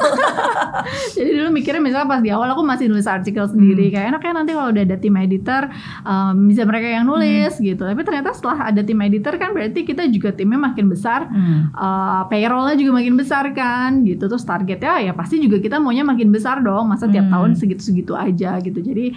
[1.12, 3.94] Jadi dulu mikirnya misalnya pas di awal aku masih nulis artikel sendiri Hmm.
[3.94, 5.64] kayak enaknya nanti kalau udah ada tim editor
[6.04, 7.66] um, bisa mereka yang nulis Hmm.
[7.66, 7.84] gitu.
[7.84, 11.28] Tapi ternyata setelah ada tim editor kan berarti kita juga timnya makin besar.
[11.28, 11.70] Hmm.
[11.72, 16.32] Uh, payrollnya juga makin besar kan gitu terus targetnya ya pasti juga kita maunya makin
[16.32, 17.36] besar dong masa tiap Hmm.
[17.36, 19.12] tahun segitu-segitu aja gitu jadi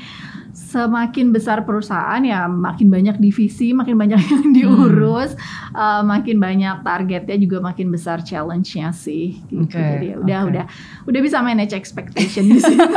[0.53, 5.35] semakin besar perusahaan ya makin banyak divisi makin banyak yang diurus
[5.71, 10.51] uh, makin banyak targetnya juga makin besar challenge-nya sih gitu Oke, jadi ya udah oke.
[10.51, 10.65] udah
[11.07, 12.83] udah bisa manage expectation di situ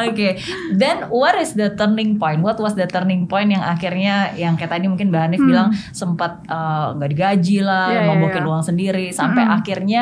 [0.00, 0.38] Oke,
[0.72, 2.40] then what is the turning point?
[2.40, 5.48] What was the turning point yang akhirnya yang kayak tadi mungkin Mbak Hanif Hmm.
[5.48, 8.48] bilang sempat eh, nggak digaji lah, Iya, iya, ngomongin iya.
[8.48, 9.56] uang sendiri, sampai Mm-mm.
[9.56, 10.00] akhirnya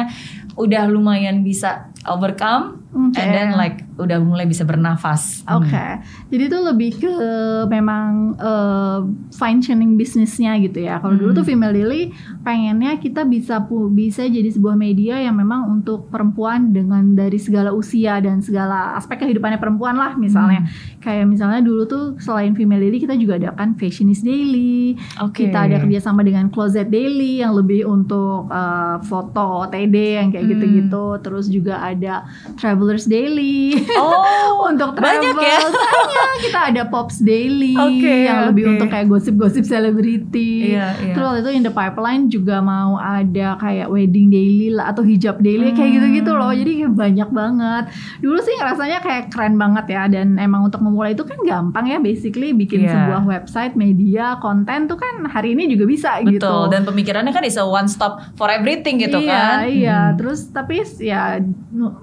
[0.54, 3.14] udah lumayan bisa overcome, Oke.
[3.14, 5.46] and then like udah mulai bisa bernafas.
[5.46, 5.62] Hmm.
[5.62, 5.86] Oke,
[6.28, 7.14] jadi itu lebih ke
[7.66, 8.34] memang
[9.30, 10.98] fine tuning bisnisnya gitu ya.
[10.98, 11.38] Kalau dulu Hmm.
[11.38, 12.10] tuh Female Daily
[12.48, 13.60] pengennya kita bisa
[13.92, 19.20] bisa jadi sebuah media yang memang untuk perempuan dengan dari segala usia dan segala aspek
[19.20, 20.64] kehidupannya perempuan lah misalnya.
[20.64, 20.96] Hmm.
[20.98, 24.96] Kayak misalnya dulu tuh selain Female Daily kita juga ada kan Fashionist Daily.
[25.20, 25.44] Oke.
[25.44, 30.52] Kita ada kerjasama dengan Closet Daily yang lebih untuk uh, foto TD yang kayak Hmm.
[30.54, 31.04] gitu-gitu.
[31.20, 33.76] Terus juga ada Travelers Daily.
[33.92, 35.58] Oh, untuk banyak travel ya.
[35.60, 36.30] banyak.
[36.38, 38.70] kita ada Pops Daily Oke, yang lebih oke.
[38.72, 41.12] untuk kayak gosip-gosip selebriti Iya, iya.
[41.12, 45.38] terus waktu itu in the pipeline juga mau ada kayak wedding daily lah atau hijab
[45.38, 45.96] daily kayak Hmm.
[45.98, 47.84] gitu-gitu loh jadi kayak banyak banget
[48.18, 51.98] dulu sih rasanya kayak keren banget ya dan emang untuk memulai itu kan gampang ya
[51.98, 52.92] basically bikin Iya.
[52.92, 56.32] sebuah website media konten tuh kan hari ini juga bisa Betul.
[56.34, 59.56] gitu Dan pemikirannya kan is a one stop for everything gitu iya, kan.
[59.64, 60.16] Iya, Hmm.
[60.16, 61.38] terus tapi ya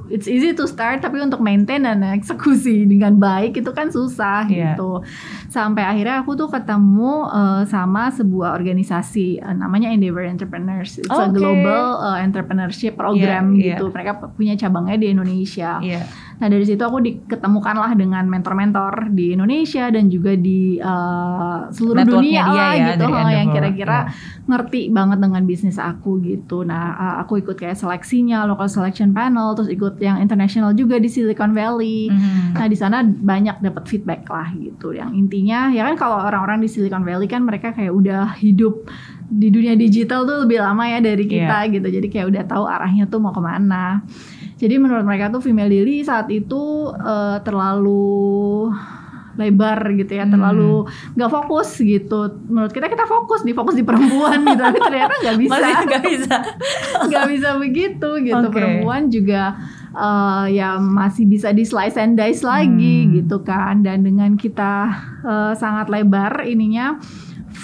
[0.08, 4.74] it's easy to start tapi untuk maintain dan eksekusi dengan baik itu kan susah Iya.
[4.74, 5.04] gitu.
[5.48, 10.95] Sampai akhirnya aku tuh ketemu eh, sama sebuah organisasi eh, namanya Endeavor Entrepreneurs.
[10.95, 11.36] It's a Oke.
[11.36, 13.75] global eh, entrepreneurship program iya.
[13.75, 13.91] gitu.
[13.91, 15.84] Mereka punya cabangnya di Indonesia.
[15.84, 16.08] Iya.
[16.36, 22.19] Nah dari situ aku diketemukanlah dengan mentor-mentor di Indonesia dan juga di eh, seluruh Networknya
[22.19, 24.43] dunia dia lah ya, gitu, oh, yang kira-kira iya.
[24.45, 26.67] ngerti banget dengan bisnis aku gitu.
[26.67, 31.08] Nah eh, aku ikut kayak seleksinya, local selection panel, terus ikut yang international juga di
[31.08, 32.12] Silicon Valley.
[32.12, 32.60] Mhm.
[32.60, 34.91] Nah di sana banyak dapat feedback lah gitu.
[34.91, 38.84] Yang intinya ya kan kalau orang-orang di Silicon Valley kan mereka kayak udah hidup
[39.27, 41.88] di dunia digital tuh lebih lama ya dari kita gitu.
[41.88, 44.05] Jadi kayak udah tahu arahnya tuh mau ke mana.
[44.55, 46.61] Jadi menurut mereka tuh female daily saat itu
[46.93, 48.69] eh, terlalu
[49.35, 50.31] lebar gitu ya, Hmm.
[50.31, 52.19] terlalu nggak fokus gitu.
[52.47, 56.03] Menurut kita kita fokus di fokus di perempuan gitu, tapi ternyata nggak bisa Masih nggak
[56.05, 56.35] bisa.
[57.11, 58.55] nggak bisa begitu gitu Oke.
[58.55, 59.59] perempuan juga
[59.91, 63.11] eh, ya masih bisa di slice and dice lagi Hmm.
[63.13, 64.88] gitu kan dan dengan kita
[65.21, 66.95] eh, sangat lebar ininya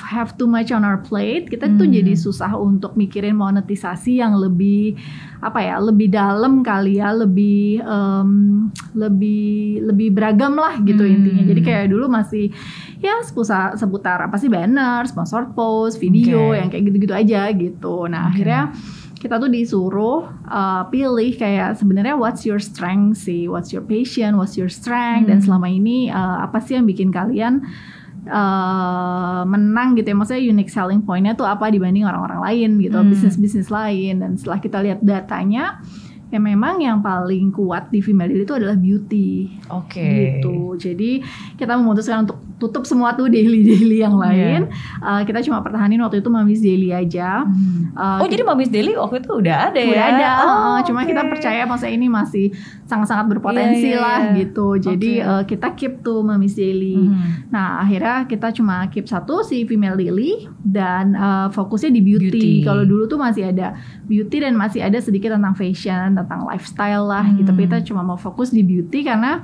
[0.07, 1.95] have too much on our plate kita tuh Hmm.
[1.95, 4.95] jadi susah untuk mikirin monetisasi yang lebih
[5.39, 8.29] apa ya lebih dalam kali ya lebih em,
[8.93, 11.13] lebih lebih beragam lah gitu Hmm.
[11.17, 12.53] intinya jadi kayak dulu masih
[12.97, 16.57] ya seputar seputar apa sih banner sponsor post video Oke.
[16.57, 18.39] yang kayak gitu-gitu aja gitu nah Oke.
[18.39, 18.71] akhirnya
[19.17, 24.57] kita tuh disuruh uh, pilih kayak sebenarnya what's your strength sih, what's your passion, what's
[24.57, 25.45] your strength dan Hmm.
[25.45, 27.61] selama ini uh, apa sih yang bikin kalian
[28.27, 33.09] uh, menang gitu ya maksudnya unique selling pointnya tuh apa dibanding orang-orang lain gitu Hmm.
[33.09, 35.81] bisnis bisnis lain dan setelah kita lihat datanya
[36.31, 40.39] ya memang yang paling kuat di female itu adalah beauty Oke.
[40.39, 41.19] gitu jadi
[41.59, 44.21] kita memutuskan untuk tutup semua tuh daily daily yang Iya.
[44.21, 44.61] lain
[45.01, 47.89] Uh, kita cuma pertahanin waktu itu Mamis Daily aja Hmm.
[47.91, 49.89] Uh, Oh jadi Mamis Daily waktu itu udah ada ya?
[49.89, 51.09] udah ada Oh, uh, cuma oke.
[51.09, 52.53] kita percaya masa ini masih
[52.85, 54.33] sangat-sangat berpotensi Iya, iya, lah iya.
[54.39, 55.27] gitu jadi Oke.
[55.27, 57.49] uh, kita keep tuh Mamis Daily Mhm.
[57.49, 62.53] nah akhirnya kita cuma keep satu si female daily dan uh, fokusnya di beauty, Beauty.
[62.61, 67.25] kalau dulu tuh masih ada beauty dan masih ada sedikit tentang fashion tentang lifestyle lah
[67.27, 67.49] gitu Hmm.
[67.49, 69.41] tapi kita cuma mau fokus di beauty karena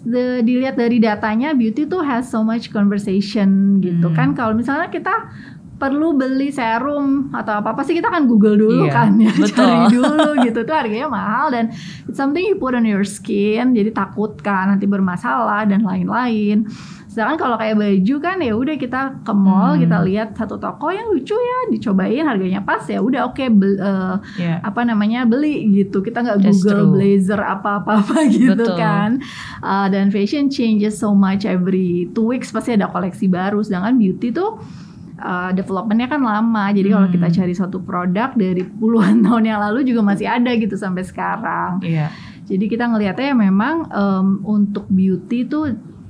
[0.00, 4.14] the- dilihat dari datanya beauty tuh has so much conversation gitu Hmm.
[4.14, 5.12] kan kalau misalnya kita
[5.74, 9.62] perlu beli serum atau apa apa sih kita kan Google dulu Iya, kan ya betul.
[9.62, 11.70] cari dulu gitu tuh harganya mahal dan
[12.04, 16.66] it's something you put on your skin jadi takut kan nanti bermasalah dan lain-lain
[17.18, 19.82] sedangkan kalau kayak baju kan ya udah kita ke mall Hmm.
[19.82, 24.14] kita lihat satu toko yang lucu ya dicobain harganya pas ya udah oke bel- eh,
[24.38, 24.62] Iya.
[24.62, 26.90] apa namanya beli gitu kita nggak Google true.
[26.94, 28.76] blazer apa apa apa gitu Betul.
[28.76, 29.18] kan
[29.58, 34.30] Uh, dan fashion changes so much every two weeks pasti ada koleksi baru sedangkan beauty
[34.30, 34.62] tuh
[35.18, 37.16] uh, developmentnya kan lama jadi kalau Hmm.
[37.18, 41.82] kita cari suatu produk dari puluhan tahun yang lalu juga masih ada gitu sampai sekarang
[41.82, 42.14] Iya.
[42.44, 45.68] Jadi kita ngelihatnya ya memang em, untuk beauty itu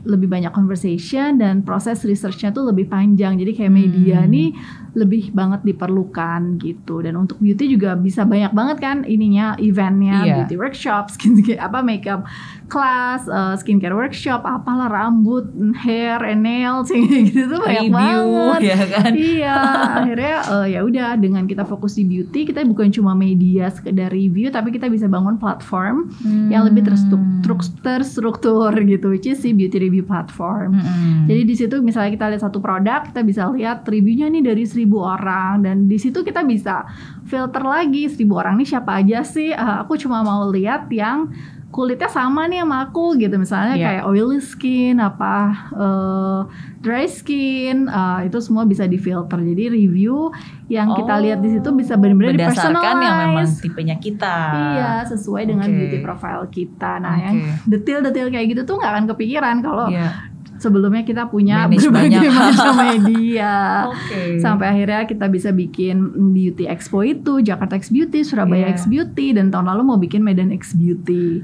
[0.08, 3.36] lebih banyak conversation dan proses researchnya tuh lebih panjang.
[3.36, 4.30] Jadi kayak media Hmm.
[4.30, 4.48] nih
[4.96, 6.98] lebih banget diperlukan gitu.
[6.98, 10.34] Dan untuk beauty juga bisa banyak banget kan ininya eventnya, Iya.
[10.40, 12.24] beauty workshop, skincare apa makeup
[12.66, 15.44] class, eh, skincare workshop, apalah rambut,
[15.78, 18.60] hair, and nails gitu tuh banyak Review banget.
[18.64, 19.10] ya kan.
[19.12, 19.56] Iya,
[20.00, 24.48] akhirnya eh, ya udah dengan kita fokus di beauty, kita bukan cuma media sekedar review,
[24.48, 26.08] tapi kita bisa bangun platform
[26.48, 30.78] yang lebih terstruktur, terstruktur gitu, which is si beauty review platform.
[30.78, 31.26] Mm-mm.
[31.26, 35.02] Jadi di situ misalnya kita lihat satu produk, kita bisa lihat reviewnya nih dari seribu
[35.02, 36.86] orang dan di situ kita bisa
[37.26, 39.50] filter lagi seribu orang nih siapa aja sih?
[39.50, 41.30] Eh, aku cuma mau lihat yang
[41.68, 43.86] kulitnya sama nih sama aku gitu misalnya Iya.
[43.92, 45.34] kayak oily skin apa
[45.70, 46.40] eh,
[46.78, 50.32] dry skin eh, itu semua bisa difilter jadi review
[50.66, 54.36] yang kita Oh, lihat di situ bisa benar-benar berdasarkan yang memang tipenya kita.
[54.76, 55.76] Iya, sesuai dengan Oke.
[55.76, 57.00] beauty profile kita.
[57.00, 57.24] Nah, Oke.
[57.24, 60.08] yang detail-detail kayak gitu tuh nggak akan kepikiran kalau Iya.
[60.58, 63.52] Sebelumnya kita punya Manage berbagai banyak macam media.
[63.86, 64.38] Oke.
[64.38, 65.96] Sampai akhirnya kita bisa bikin
[66.30, 68.74] Beauty Expo itu, Jakarta X Beauty, Surabaya Iya.
[68.74, 71.42] X Beauty, dan tahun lalu mau bikin Medan X Beauty.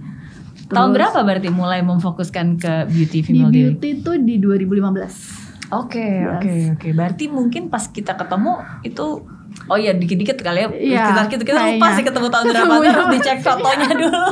[0.65, 3.69] Tahun Terus berapa berarti mulai memfokuskan ke beauty Di female day?
[3.71, 5.45] beauty tuh di 2015.
[5.73, 6.31] Oke, Yes.
[6.35, 6.89] oke, oke.
[6.93, 9.07] Berarti mungkin pas kita ketemu itu
[9.65, 10.69] Oh iya dikit-dikit kali ya.
[10.69, 14.25] Iya, kita kita, kita lupa sih ketemu tahun berapa harus dicek fotonya dulu.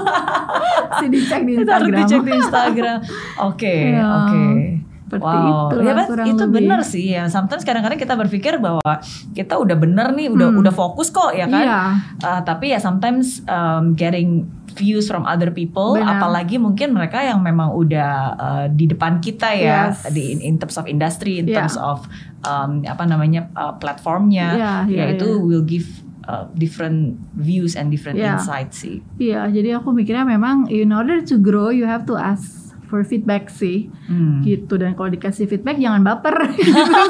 [1.00, 1.98] Sih dicek di Kita harus Instagram.
[2.04, 2.98] dicek di Instagram.
[3.40, 4.04] Oke, Iya.
[4.04, 4.44] oke.
[5.08, 5.68] Seperti wow.
[5.68, 6.54] itu ya, Beth, kurang itu lebih.
[6.54, 7.24] bener sih ya.
[7.28, 8.92] Sometimes kadang-kadang kita berpikir bahwa
[9.32, 10.60] kita udah bener nih, udah Hmm.
[10.60, 11.64] udah fokus kok ya kan.
[11.64, 11.80] Iya.
[12.18, 16.18] Uh, tapi ya sometimes um, getting views from other people, Benar.
[16.18, 20.06] apalagi mungkin mereka yang memang udah uh, di depan kita ya, Yes.
[20.08, 21.64] di in, in terms of industry, in Yeah.
[21.64, 22.06] terms of
[22.42, 25.42] um, apa namanya uh, platformnya, Iya, iya, ya itu iya.
[25.42, 25.86] will give
[26.24, 28.38] uh, different views and different Yeah.
[28.38, 29.02] insights sih.
[29.18, 32.61] Iya, jadi aku mikirnya memang in order to grow you have to ask
[32.92, 33.88] for feedback sih.
[34.04, 34.44] Hmm.
[34.44, 37.08] gitu dan kalau dikasih feedback jangan baper gitu kan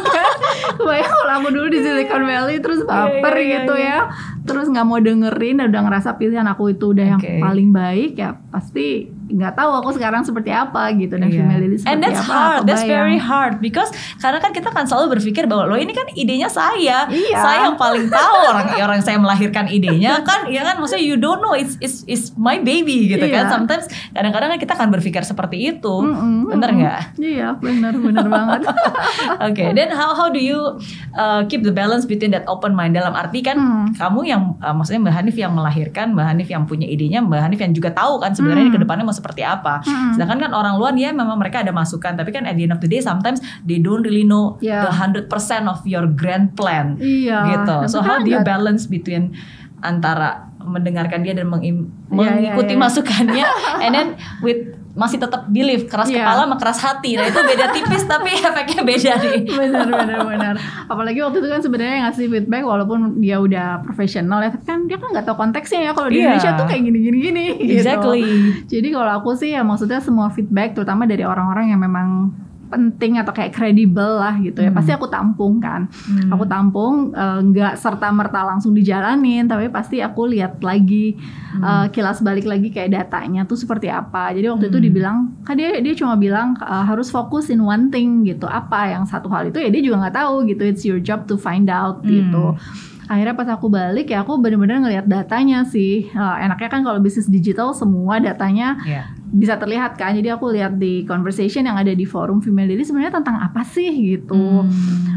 [0.78, 3.88] kebayang kalau aku dulu di Silicon Valley terus baper Iya, iya, gitu iya.
[3.90, 3.98] ya
[4.42, 7.42] terus nggak mau dengerin dan udah ngerasa pilihan aku itu udah yang Oke.
[7.42, 11.40] paling baik ya pasti nggak tahu aku sekarang seperti apa gitu dan Iya.
[11.40, 14.84] female leader seperti And that's apa hard, that's very hard because karena kan kita kan
[14.84, 17.34] selalu berpikir bahwa lo ini kan idenya saya, Iya.
[17.34, 21.40] saya yang paling tahu orang orang saya melahirkan idenya kan, ya kan maksudnya you don't
[21.40, 23.48] know it's it's, it's my baby gitu kan.
[23.48, 23.50] Iya.
[23.50, 26.80] Sometimes kadang-kadang kan kita akan berpikir seperti itu, Mm-mm, bener mm-mm.
[26.80, 27.00] nggak?
[27.18, 28.60] iya bener bener banget
[29.48, 30.76] Oke, then how how do you
[31.12, 33.94] uh, keep the balance between that open mind dalam arti kan Hmm.
[33.94, 37.60] kamu yang uh, maksudnya Mbak Hanif yang melahirkan, Mbak Hanif yang punya idenya, Mbak Hanif
[37.60, 38.74] yang juga tahu kan sebenarnya Hmm.
[38.74, 39.78] ke depannya mau seperti apa.
[39.86, 40.18] Hmm.
[40.18, 42.82] Sedangkan kan orang luar ya memang mereka ada masukan, tapi kan at the end of
[42.82, 44.82] the day sometimes they don't really know Yeah.
[44.82, 45.30] the 100%
[45.70, 47.86] of your grand plan iya gitu.
[47.86, 49.38] So kan how do you balance between
[49.82, 51.74] antara mendengarkan dia dan Iya, iya,
[52.10, 52.80] mengikuti iya.
[52.82, 53.46] masukannya
[53.86, 54.08] and then
[54.42, 56.20] with masih tetap believe keras Iya.
[56.20, 57.10] kepala sama keras hati.
[57.14, 59.38] Nah, itu beda tipis tapi efeknya beda nih.
[59.48, 64.38] benar benar benar apalagi waktu itu kan sebenarnya yang ngasih feedback walaupun dia udah profesional
[64.38, 66.24] ya tapi kan dia kan nggak tahu konteksnya ya kalau di Iya.
[66.30, 67.72] Indonesia tuh kayak gini gini gini gitu.
[67.78, 68.22] Exactly.
[68.66, 72.30] jadi kalau aku sih ya maksudnya semua feedback terutama dari orang-orang yang memang
[72.72, 74.76] penting atau kayak kredibel lah gitu ya Hmm.
[74.76, 76.32] pasti aku tampung kan Hmm.
[76.32, 81.20] aku tampung eh, nggak serta merta langsung dijalanin tapi pasti aku lihat lagi
[81.52, 81.62] Hmm.
[81.62, 84.86] eh, kilas balik lagi kayak datanya tuh seperti apa jadi waktu itu Hmm.
[84.86, 89.04] dibilang kan dia dia cuma bilang eh, harus fokus in one thing gitu apa yang
[89.04, 92.00] satu hal itu ya dia juga nggak tahu gitu it's your job to find out
[92.00, 92.10] Hmm.
[92.10, 92.56] gitu
[93.04, 97.28] akhirnya pas aku balik ya aku bener-bener ngelihat datanya sih Eh, enaknya kan kalau bisnis
[97.28, 99.12] digital semua datanya Ya.
[99.32, 103.16] Bisa terlihat kan jadi aku lihat di conversation yang ada di forum female daily sebenarnya
[103.16, 104.68] tentang apa sih gitu Hmm.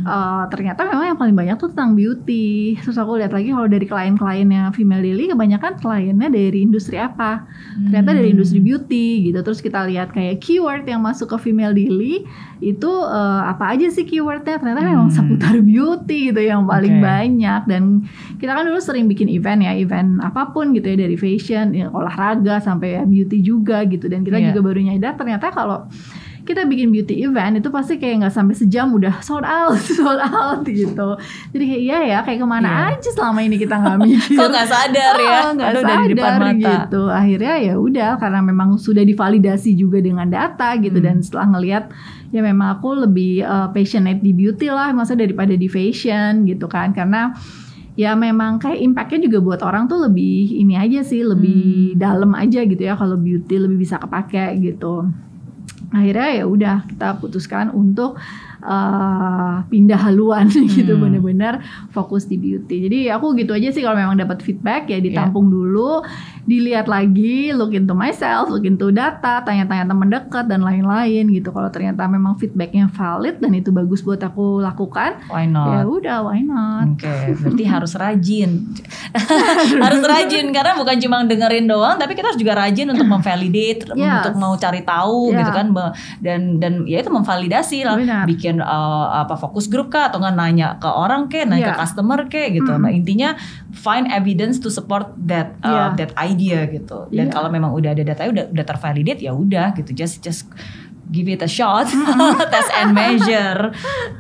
[0.06, 3.84] Eh, ternyata memang yang paling banyak tuh tentang beauty terus aku lihat lagi kalau dari
[3.84, 7.43] klien-kliennya female daily kebanyakan kliennya dari industri apa
[7.89, 8.36] ternyata dari Hmm.
[8.38, 12.21] industri beauty gitu terus kita lihat kayak keyword yang masuk ke female daily
[12.62, 15.17] itu eh, apa aja sih keywordnya ternyata memang Hmm.
[15.17, 17.04] seputar beauty gitu yang paling Oke.
[17.04, 17.84] banyak dan
[18.38, 21.89] kita kan dulu sering bikin event ya event apa pun gitu ya dari fashion ya,
[21.89, 24.47] olahraga sampai ya beauty juga gitu dan kita Iya.
[24.49, 25.85] juga baru nyadar ternyata kalau
[26.41, 30.61] kita bikin beauty event itu pasti kayak nggak sampai sejam udah sold out sold out
[30.63, 31.17] gitu
[31.49, 32.95] jadi kayak iya ya kayak ke mana Iya.
[32.95, 35.37] aja selama ini kita nggak mikir Kok nggak sadar ya?
[35.39, 36.69] Oh, nggak Aduh, udah di depan sadar mata.
[36.77, 41.07] gitu akhirnya ya udah karena memang sudah divalidasi juga dengan data gitu Hmm.
[41.07, 41.83] dan setelah ngelihat
[42.29, 46.91] ya memang aku lebih uh, passionate di beauty lah masa daripada di fashion gitu kan
[46.91, 47.33] karena
[47.95, 51.99] ya memang kayak impactnya juga buat orang tuh lebih ini aja sih lebih Hmm.
[51.99, 55.08] dalam aja gitu ya kalau beauty lebih bisa kepake gitu
[55.95, 58.19] akhirnya ya udah kita putuskan untuk
[58.62, 61.01] uh, pindah haluan gitu Hmm.
[61.01, 65.47] bener-bener fokus di beauty jadi aku gitu aja sih kalau memang dapat feedback ya ditampung
[65.47, 66.03] dulu
[66.43, 71.67] dilihat lagi look into myself look into data tanya-tanya teman dekat dan lain-lain gitu kalau
[71.67, 75.89] ternyata memang feedbacknya valid dan itu bagus buat aku lakukan Why ya not?
[75.89, 78.51] udah why not Oke, berarti harus rajin.
[79.77, 84.23] harus rajin karena bukan cuma dengerin doang, tapi kita harus juga rajin untuk memvalidate, Yes.
[84.23, 85.39] untuk mau cari tahu Yeah.
[85.39, 85.85] gitu kan, Me-
[86.21, 88.24] dan dan ya itu memvalidasi lah, Benar.
[88.26, 91.76] bikin uh, apa fokus grup kah atau nggak nanya ke orang ke, nanya Yeah.
[91.76, 92.71] ke customer ke gitu.
[92.71, 92.82] Mm.
[92.82, 93.30] Nah intinya
[93.74, 95.89] find evidence to support that uh, Yeah.
[95.98, 97.10] that idea gitu.
[97.10, 97.34] Dan Yeah.
[97.34, 100.45] kalau memang udah ada datanya udah udah tervalidate ya udah gitu, just just
[101.06, 101.86] give it a shot,
[102.54, 103.69] test and measure.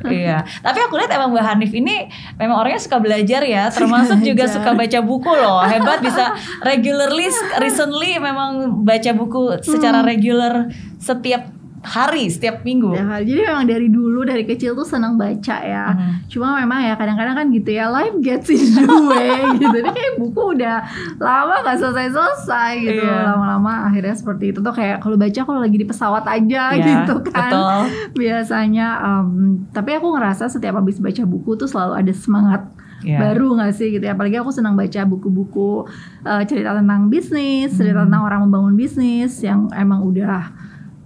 [0.05, 0.45] Iya.
[0.61, 2.05] Tapi aku lihat emang Mbak Hanif ini
[2.37, 5.65] memang orangnya suka belajar ya, termasuk juga suka baca buku loh.
[5.65, 7.25] Hebat bisa regularly
[7.57, 10.69] recently memang baca buku secara regular
[11.01, 11.54] setiap
[11.85, 12.91] hari, setiap minggu.
[12.91, 15.93] Ya, jadi memang dari dulu dari kecil tuh senang baca ya.
[15.93, 16.27] Mhm.
[16.27, 19.29] Cuma memang ya kadang-kadang kan gitu ya life gets in the way
[19.61, 19.77] gitu.
[19.77, 20.77] Ini kayak buku udah
[21.17, 23.01] lama gak selesai-selesai gitu.
[23.01, 23.31] Iya.
[23.31, 27.21] Lama-lama akhirnya seperti itu tuh kayak kalau baca kalau lagi di pesawat aja Ya, gitu
[27.25, 27.49] kan.
[27.53, 27.79] Betul.
[28.15, 29.27] Biasanya em,
[29.69, 32.63] tapi aku ngerasa setiap habis baca buku tuh selalu ada semangat
[33.03, 33.21] Ya.
[33.21, 35.85] baru gak sih gitu ya apalagi aku senang baca buku-buku
[36.23, 38.09] eh, cerita tentang bisnis cerita Hmm.
[38.09, 40.49] tentang orang membangun bisnis yang emang udah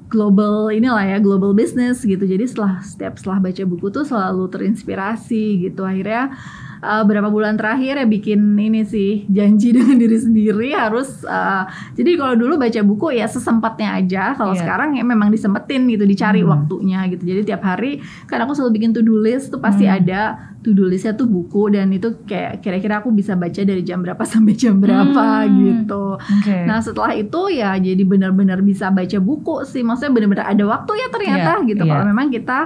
[0.10, 2.26] global inilah ya global business gitu.
[2.26, 5.86] Jadi setelah setiap setelah baca buku tuh selalu terinspirasi gitu.
[5.86, 6.34] Akhirnya
[6.80, 11.64] eh, beberapa bulan terakhir ya bikin ini sih janji dengan diri sendiri harus eh,
[11.94, 14.62] jadi kalau dulu baca buku ya sesempatnya aja kalau Iya.
[14.62, 16.52] sekarang ya memang disempetin gitu dicari Hmm.
[16.52, 19.98] waktunya gitu jadi tiap hari kan aku selalu bikin to do list tuh pasti Hmm.
[19.98, 20.22] ada
[20.60, 24.20] to do listnya tuh buku dan itu kayak kira-kira aku bisa baca dari jam berapa
[24.28, 25.56] sampai jam berapa Hmm.
[25.58, 26.58] gitu Oke.
[26.64, 31.08] Nah setelah itu ya jadi benar-benar bisa baca buku sih Maksudnya benar-benar ada waktu ya
[31.08, 31.90] ternyata Iya, gitu iya.
[31.90, 32.60] Kalau memang kita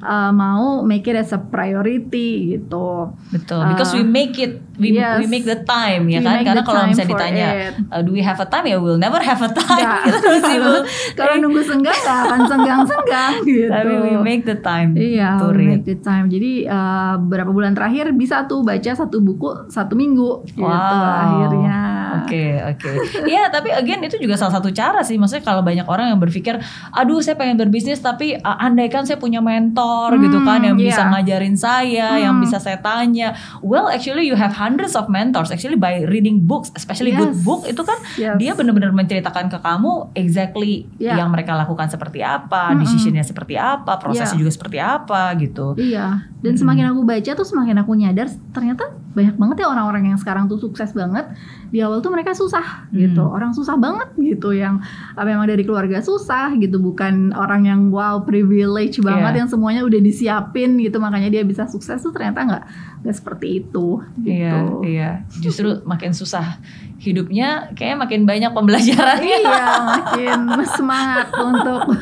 [0.00, 5.18] uh, mau make it as a priority gitu Betul, because we make it, we, yes.
[5.18, 6.40] we make the time ya kan.
[6.40, 7.74] Karena kalau misalnya ditanya, it.
[7.88, 9.84] uh, do we have a time ya, we'll never have a time.
[9.84, 10.00] Ya,
[10.38, 10.72] Gitu
[11.18, 15.60] kalau- nunggu senggang gak akan senggang-senggang gitu Tapi we make the time Iya, to we
[15.60, 15.68] read.
[15.76, 16.26] make the time.
[16.26, 20.72] Jadi uh, beberapa bulan terakhir bisa tuh baca satu buku satu minggu gitu Wow.
[20.72, 21.78] akhirnya.
[22.18, 22.90] Oke oke.
[23.24, 25.16] Iya tapi again itu juga salah satu cara sih.
[25.16, 26.56] Maksudnya kalau banyak orang yang berpikir,
[26.90, 30.90] aduh saya pengen berbisnis tapi uh, andaikan saya punya mentor Hmm, gitu kan yang iya.
[30.92, 32.44] bisa ngajarin saya, yang Hmm.
[32.44, 33.32] bisa saya tanya.
[33.60, 35.48] Well actually you have hundreds of mentors.
[35.48, 37.42] Actually by reading books, especially good Yes.
[37.42, 38.36] book itu kan Yes.
[38.36, 41.16] dia benar-benar menceritakan ke kamu exactly Yeah.
[41.16, 42.84] yang mereka lakukan seperti apa, Mm-mm.
[42.84, 44.40] decisionnya seperti apa, prosesnya Yeah.
[44.40, 45.66] juga seperti apa gitu.
[45.74, 46.60] Iya, dan Mm-mm.
[46.60, 50.60] semakin aku baca tuh semakin aku nyadar ternyata banyak banget ya orang-orang yang sekarang tuh
[50.60, 51.26] sukses banget.
[51.68, 53.36] Di awal tuh mereka susah gitu, Hmm.
[53.36, 54.80] orang susah banget gitu yang
[55.16, 59.40] memang dari keluarga susah gitu, bukan orang yang wow privilege banget Iya.
[59.44, 62.64] yang semuanya udah disiapin gitu, makanya dia bisa sukses tuh ternyata nggak
[63.00, 64.02] nggak seperti itu.
[64.18, 64.32] Gitu.
[64.32, 65.10] Iya, iya.
[65.38, 66.58] Justru makin susah
[66.98, 69.38] hidupnya, kayaknya makin banyak pembelajarannya.
[69.38, 71.94] Iya, makin semangat untuk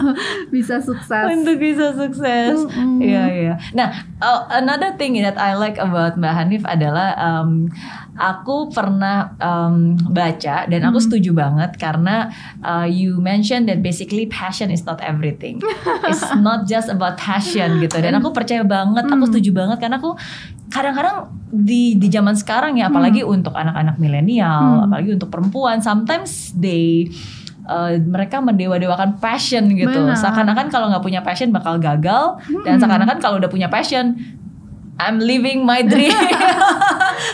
[0.48, 1.26] bisa sukses.
[1.28, 2.64] Untuk bisa sukses.
[2.64, 3.04] Mm-mm.
[3.04, 3.54] Iya, iya.
[3.76, 7.68] Nah, uh, another thing that I like about Mbak Hanif adalah um,
[8.16, 11.04] aku pernah um, baca dan aku Hmm.
[11.04, 12.32] setuju banget karena
[12.64, 15.60] uh, you mentioned that basically passion is not everything.
[16.08, 18.00] It's not just about passion gitu.
[18.00, 19.28] Dan aku percaya banget, aku Hmm.
[19.28, 20.16] setuju banget karena aku
[20.66, 24.84] kadang-kadang di di zaman sekarang ya apalagi untuk anak-anak milenial, Hmm.
[24.90, 27.06] apalagi untuk perempuan, sometimes they
[27.64, 29.94] uh, mereka mendewa-dewakan passion gitu.
[30.12, 32.80] Seakan-akan kalau nggak punya passion bakal gagal dan Hmm.
[32.82, 34.18] seakan-akan kalau udah punya passion
[34.96, 36.08] I'm living my dream.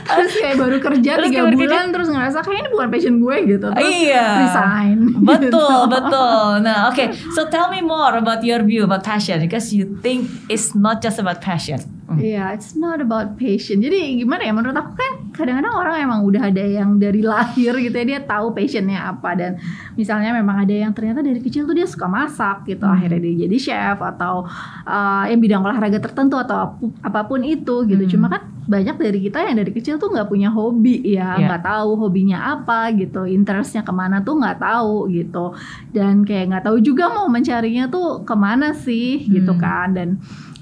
[0.03, 3.67] Terus kayak baru kerja Terus tiga bulan terus ngerasa kayak ini bukan passion gue gitu.
[3.71, 4.27] Terus Iya.
[4.43, 4.99] resign.
[5.31, 5.71] betul, gitu.
[5.87, 6.47] betul.
[6.59, 7.05] Nah, oke.
[7.31, 11.23] So tell me more about your view about passion because you think it's not just
[11.23, 11.79] about passion.
[12.13, 12.21] Hmm.
[12.21, 13.79] Iya, it's not about passion.
[13.79, 14.53] Jadi gimana ya?
[14.53, 18.53] Menurut aku kan kadang-kadang orang emang udah ada yang dari lahir gitu ya dia tahu
[18.53, 19.57] passionnya apa dan
[19.95, 22.95] misalnya memang ada yang ternyata dari kecil tuh dia suka masak gitu, Hmm.
[22.95, 24.45] akhirnya dia jadi chef atau
[24.85, 28.05] uh, yang bidang olahraga tertentu atau apu- apa pun itu gitu.
[28.05, 28.13] Hmm.
[28.13, 31.51] Cuma kan banyak dari kita yang dari kecil tuh nggak punya hobi ya, Iya.
[31.51, 35.51] nggak tahu hobinya apa gitu, interestnya ke mana tuh nggak tahu gitu,
[35.91, 39.59] dan kayak nggak tahu juga mau mencarinya tuh ke mana sih gitu Hmm.
[39.59, 40.09] kan dan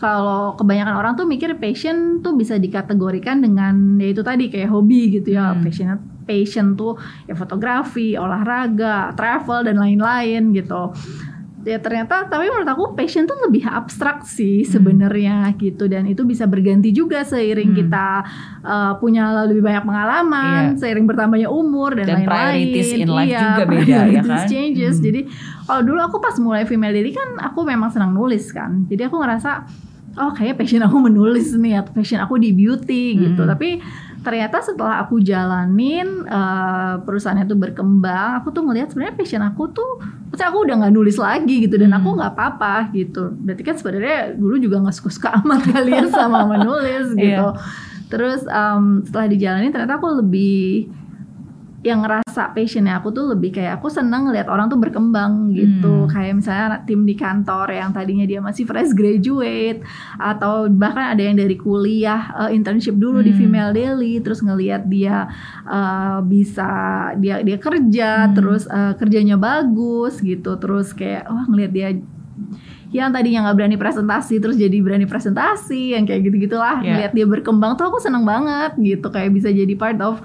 [0.01, 5.13] kalau kebanyakan orang tuh mikir passion tuh bisa dikategorikan dengan ya itu tadi kayak hobi
[5.13, 5.61] gitu ya Hmm.
[5.61, 5.87] passion
[6.25, 10.97] passion tuh ya fotografi olahraga travel dan lain-lain gitu
[11.61, 14.73] ya ternyata tapi menurut aku passion tuh lebih abstrak sih Hmm.
[14.73, 17.79] sebenarnya gitu dan itu bisa berganti juga seiring Hmm.
[17.85, 18.07] kita
[18.65, 22.09] uh, punya lebih banyak pengalaman seiring bertambahnya umur dan.
[22.09, 22.33] Dan lain-lain
[22.65, 24.47] priorities in life Iya, juga beda, ya kan?
[24.53, 25.05] changes Hmm.
[25.05, 25.21] jadi
[25.67, 29.21] kalau dulu aku pas mulai female daily kan aku memang senang nulis kan jadi aku
[29.21, 29.69] ngerasa
[30.13, 33.51] oh kayak passion aku menulis nih atau passion aku di beauty gitu Hmm.
[33.51, 33.79] tapi
[34.21, 39.97] ternyata setelah aku jalanin eh, perusahaan itu berkembang aku tuh ngelihat sebenarnya passion aku tuh
[40.29, 41.99] maksudnya aku udah nggak nulis lagi gitu dan Hmm.
[41.99, 46.45] aku nggak apa-apa gitu berarti kan sebenarnya dulu juga nggak suka-suka amat kali ya sama
[46.47, 47.57] menulis gitu Iya.
[48.07, 50.91] terus em, setelah dijalanin ternyata aku lebih
[51.81, 56.13] yang ngerasa passionnya aku tuh lebih kayak aku seneng ngeliat orang tuh berkembang gitu Hmm.
[56.13, 59.81] kayak misalnya tim di kantor yang tadinya dia masih fresh graduate
[60.15, 63.41] atau bahkan ada yang dari kuliah eh, internship dulu di Hmm.
[63.41, 65.33] Female Daily terus ngeliat dia
[65.65, 66.69] eh, bisa
[67.17, 68.35] dia dia kerja Hmm.
[68.35, 71.89] terus eh, kerjanya bagus gitu terus kayak wah ngeliat dia
[72.91, 76.93] yang tadinya nggak berani presentasi terus jadi berani presentasi yang kayak gitu gitulah Yeah.
[76.93, 80.19] ngeliat dia berkembang tuh aku seneng banget gitu kayak bisa jadi part of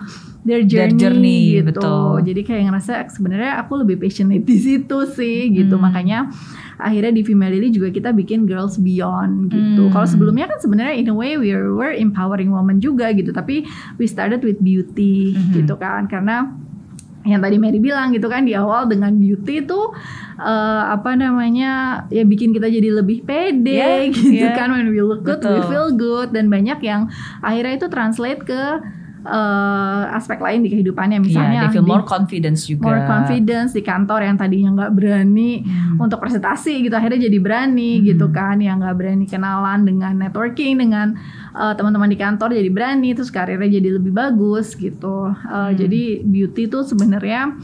[0.46, 2.22] their Their journey, journey, gitu betul.
[2.22, 5.84] jadi kayak ngerasa sebenarnya aku lebih passionate di situ sih gitu Hmm.
[5.84, 6.30] makanya
[6.78, 9.92] akhirnya di Female Daily juga kita bikin Girls Beyond gitu Hmm.
[9.92, 13.66] kalau sebelumnya kan sebenarnya in a way we were empowering women juga gitu tapi
[13.98, 15.52] we started with beauty Mhm.
[15.58, 16.54] gitu kan karena
[17.26, 19.98] yang tadi Mary bilang gitu kan di awal dengan beauty tuh
[20.38, 24.54] eh, apa namanya ya bikin kita jadi lebih pede Yeah, gitu yeah.
[24.54, 25.66] kan when we look good we Betul.
[25.66, 27.10] feel good dan banyak yang
[27.42, 28.62] akhirnya itu translate ke
[29.28, 32.86] eh, aspek lain di kehidupannya Iya, misalnya they feel di- more confidence juga.
[32.86, 35.98] more confidence di kantor yang tadinya nggak berani Hmm.
[36.00, 38.06] untuk presentasi gitu akhirnya jadi berani Hmm.
[38.06, 41.18] gitu kan yang nggak berani kenalan dengan networking dengan
[41.52, 45.34] uh, teman-teman di kantor jadi berani terus karirnya jadi lebih bagus gitu Uh,
[45.66, 45.74] Hmm.
[45.74, 47.58] jadi beauty tuh sebenarnya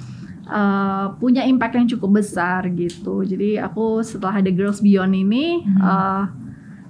[0.47, 5.78] uh, punya impact yang cukup besar gitu jadi aku setelah ada Girls Beyond ini Hmm.
[5.80, 6.24] uh,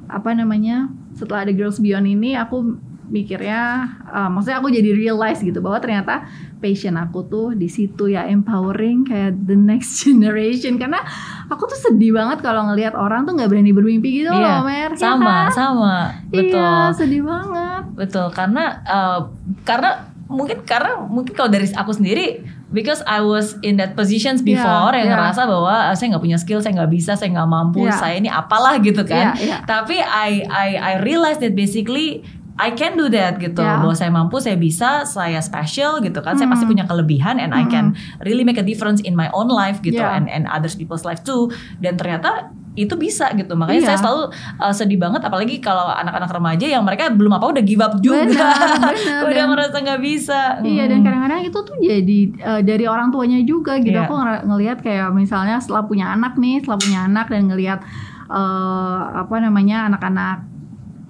[0.08, 2.80] apa namanya setelah ada Girls Beyond ini aku
[3.12, 6.24] mikirnya uh, maksudnya aku jadi realize gitu bahwa ternyata
[6.58, 11.04] passion aku tuh di situ ya empowering kayak the next generation karena
[11.52, 14.92] aku tuh sedih banget kalau ngelihat orang tuh nggak berani bermimpi gitu Iya, loh Mer
[14.96, 15.52] Ya sama, kan?
[15.52, 15.96] sama,
[16.32, 16.56] betul.
[16.56, 19.20] iya sedih banget Betul, karena uh,
[19.68, 22.40] karena mungkin karena mungkin kalau dari aku sendiri
[22.72, 25.16] because I was in that positions Iya, before yang iya.
[25.20, 28.00] ngerasa bahwa uh, saya nggak punya skill, saya nggak bisa, saya nggak mampu, Iya.
[28.00, 29.36] saya ini apalah gitu kan.
[29.36, 29.58] Iya, iya.
[29.68, 32.24] Tapi I I I realize that basically
[32.58, 33.80] I can do that gitu Iya.
[33.80, 36.54] bahwa saya mampu saya bisa saya special gitu kan saya Mm.
[36.54, 39.98] pasti punya kelebihan and I can really make a difference in my own life gitu
[39.98, 40.16] Iya.
[40.16, 41.48] and and others people's life too
[41.78, 43.90] dan ternyata itu bisa gitu makanya Iya.
[43.90, 44.22] saya selalu
[44.58, 48.24] uh, sedih banget apalagi kalau anak-anak remaja yang mereka belum apa udah give up juga
[48.24, 49.22] Benar, benar.
[49.26, 53.40] udah Dan- merasa nggak bisa Iya dan kadang-kadang itu tuh jadi uh, dari orang tuanya
[53.42, 53.92] juga gitu.
[53.92, 54.08] Iya.
[54.08, 57.80] Aku ngel- ngelihat kayak misalnya setelah punya anak nih, setelah punya anak dan ngelihat
[58.28, 60.48] uh, apa namanya anak-anak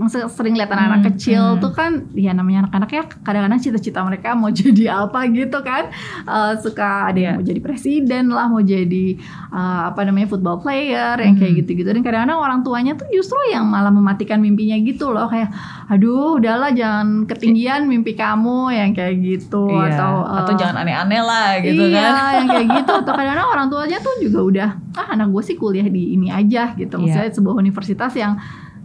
[0.08, 1.60] sering lihat anak-anak Hmm, kecil hmm.
[1.60, 5.92] tuh kan ya namanya anak-anak ya kadang-kadang cita-cita mereka mau jadi apa gitu kan
[6.24, 7.38] Uh, suka ada yang Iya.
[7.38, 9.18] mau jadi presiden lah mau jadi
[9.50, 11.60] uh, apa namanya football player yang kayak Hmm.
[11.60, 15.50] gitu-gitu dan kadang-kadang orang tuanya tuh justru yang malah mematikan mimpinya gitu loh kayak
[15.88, 21.22] aduh udahlah jangan ketinggian mimpi kamu yang kayak gitu Iya, atau atau uh, jangan aneh-aneh
[21.22, 25.08] lah gitu iya, kan yang kayak gitu atau kadang-kadang orang tuanya tuh juga udah ah
[25.10, 27.02] anak gue sih kuliah di ini aja gitu Iya.
[27.02, 28.38] maksudnya sebuah universitas yang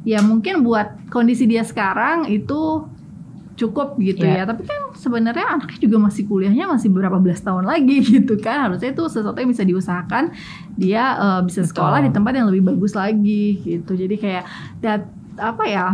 [0.06, 2.86] ya mungkin buat kondisi dia sekarang itu
[3.56, 4.44] cukup gitu Iya.
[4.44, 4.52] ya.
[4.52, 8.68] Tapi kan sebenarnya anaknya juga masih kuliahnya masih berapa belas tahun lagi gitu kan.
[8.68, 10.30] Harusnya itu sesuatu yang bisa diusahakan
[10.76, 11.70] dia eh, bisa Betul.
[11.72, 13.96] sekolah di tempat yang lebih bagus lagi gitu.
[13.96, 14.44] Jadi kayak
[14.78, 15.86] dat apa ya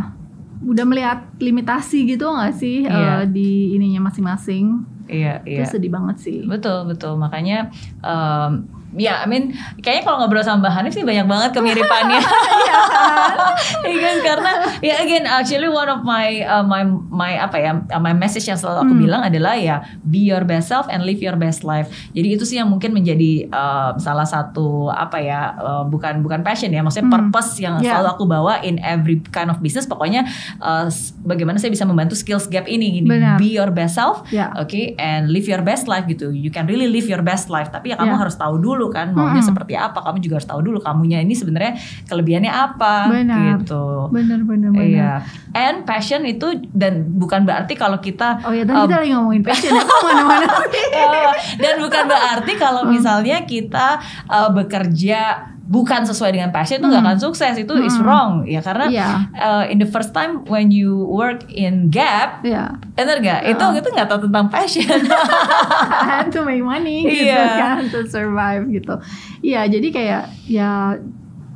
[0.62, 3.22] udah melihat limitasi gitu nggak sih Iya.
[3.22, 4.82] eh, di ininya masing-masing?
[5.06, 5.62] Iya iya.
[5.62, 6.42] Itu sedih banget sih.
[6.42, 7.14] Betul betul.
[7.14, 7.70] Makanya
[8.02, 12.20] um, ya I mean kayaknya kalau ngobrol sama Mbak Hanif sih banyak banget kemiripannya.
[12.52, 13.52] Iya kan?
[13.82, 17.98] Iya kan karena ya again actually one of my uh, my my apa ya uh,
[17.98, 19.02] my message yang selalu aku Hmm.
[19.02, 21.88] bilang adalah ya be your best self and live your best life.
[22.10, 26.68] Jadi itu sih yang mungkin menjadi uh, salah satu apa ya uh, bukan bukan passion
[26.68, 27.28] ya maksudnya Hmm.
[27.28, 27.98] purpose yang Yeah.
[27.98, 30.22] selalu aku bawa in every kind of business pokoknya
[30.58, 30.86] uh,
[31.20, 33.36] bagaimana saya bisa membantu skills gap ini gini Benar.
[33.36, 34.52] be your best self Ya.
[34.54, 36.30] Oke, and live your best life gitu.
[36.30, 37.68] You can really live your best life.
[37.68, 38.18] Tapi ya kamu Ya.
[38.18, 39.44] harus tahu dulu kan maunya Mm-mm.
[39.44, 40.00] seperti apa.
[40.00, 41.76] Kamu juga harus tahu dulu kamunya ini sebenarnya
[42.06, 43.60] kelebihannya apa Benar.
[43.60, 44.08] gitu.
[44.08, 45.12] bener bener bener Iya.
[45.52, 49.42] And passion itu dan bukan berarti kalau kita oh ya tadi um, kita lagi ngomongin
[49.42, 50.46] passion ya mana-mana
[50.88, 52.94] Ya, dan bukan berarti kalau Hmm.
[52.94, 57.10] misalnya kita uh, bekerja bukan sesuai dengan passion itu nggak Hmm.
[57.10, 58.04] akan sukses itu is Hmm.
[58.04, 59.08] wrong ya karena Iya.
[59.32, 63.40] uh, in the first time when you work in Gap Iya, bener gak?
[63.48, 63.80] Itu Uh-uh.
[63.80, 64.84] itu nggak tahu tentang passion.
[66.04, 67.40] I had to make money gitu Iya.
[67.56, 69.00] kan to survive gitu.
[69.40, 71.00] Iya, jadi kayak ya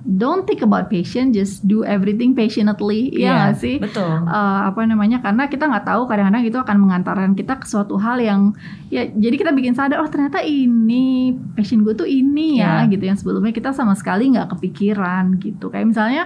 [0.09, 3.77] don't think about passion, just do everything passionately, iya nggak sih?
[3.77, 4.23] Betul.
[4.23, 5.19] Eh, apa namanya?
[5.19, 8.55] Karena kita nggak tahu kadang-kadang itu akan mengantarkan kita ke suatu hal yang
[8.87, 12.89] ya jadi kita bikin sadar oh ternyata ini passion gue tuh ini ya Ya.
[12.89, 13.03] gitu.
[13.03, 15.69] Yang sebelumnya kita sama sekali nggak kepikiran gitu.
[15.69, 16.23] Kayak misalnya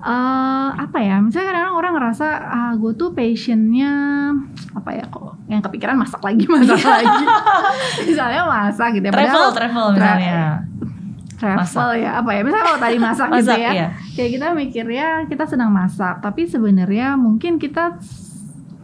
[0.00, 1.20] eh apa ya?
[1.20, 3.92] Misalnya kadang orang ngerasa ah gue tuh passionnya
[4.72, 7.24] apa ya kok yang kepikiran masak lagi masak lagi.
[8.08, 10.16] Misalnya masak gitu ya travel Padahal travel tra-
[11.40, 12.40] travel ya apa ya?
[12.44, 13.70] Misalnya kalau tadi masak, gitu Masak, ya.
[13.72, 13.88] iya.
[14.12, 17.96] kayak kita mikirnya kita senang masak tapi sebenarnya mungkin kita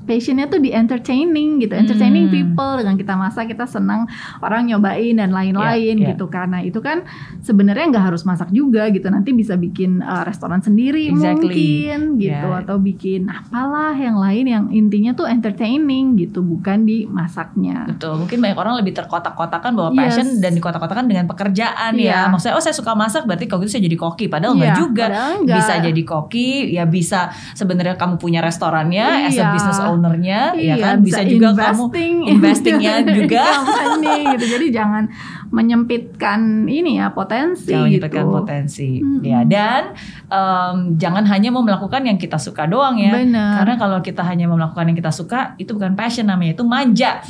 [0.06, 2.34] passionnya tuh di entertaining gitu entertaining Hmm.
[2.34, 4.06] people dengan kita masak kita senang
[4.38, 6.08] orang nyobain dan lain-lain Iya, iya.
[6.14, 7.02] gitu karena itu kan
[7.40, 11.50] sebenarnya nggak harus masak juga gitu nanti bisa bikin uh, restoran sendiri Exactly.
[11.50, 12.62] mungkin gitu Yeah.
[12.62, 18.38] atau bikin apalah yang lain yang intinya tuh entertaining gitu bukan di masaknya Betul, mungkin
[18.38, 19.98] banyak orang lebih terkotak-kotakan bahwa Yes.
[20.14, 22.04] passion dan dikotak-kotakan dengan pekerjaan ya.
[22.06, 22.20] Iya.
[22.28, 24.26] Maksudnya, oh saya suka masak berarti kalau gitu saya jadi koki.
[24.26, 25.04] Padahal enggak Iya, juga.
[25.08, 25.56] padahal enggak.
[25.56, 27.20] Bisa jadi koki, ya bisa
[27.52, 29.46] sebenarnya kamu punya restorannya as a Iya.
[29.50, 30.96] business ownernya, ya Iya, kan.
[31.00, 33.44] Bisa, juga kamu investing investingnya juga.
[33.56, 34.44] company gitu.
[34.60, 35.04] Jadi jangan
[35.46, 38.04] menyempitkan ini ya potensi Jangan gitu.
[38.04, 39.22] menyempitkan potensi, Mm-mm.
[39.24, 39.40] ya.
[39.42, 39.82] Dan
[40.28, 43.14] em, jangan hanya mau melakukan yang kita suka doang ya.
[43.14, 43.62] Benar.
[43.62, 47.22] Karena kalau kita hanya mau melakukan yang kita suka, itu bukan passion namanya, itu manja.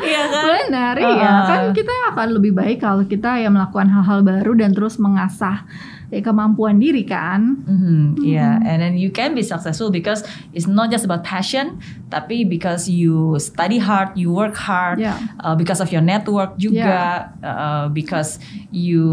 [0.00, 0.44] Iya kan?
[0.48, 1.44] Benar ya Uh-uh.
[1.44, 5.93] kan kita akan lebih baik kalau kita ya melakukan hal-hal baru dan terus mengasah ya,
[6.10, 7.60] kemampuan diri kan.
[7.64, 11.78] Mhm, yeah, and then you can be successful because it's not just about passion,
[12.08, 15.14] tapi because you study hard, you work hard, Ya.
[15.38, 18.40] uh, because of your network juga, uh, because
[18.70, 19.06] you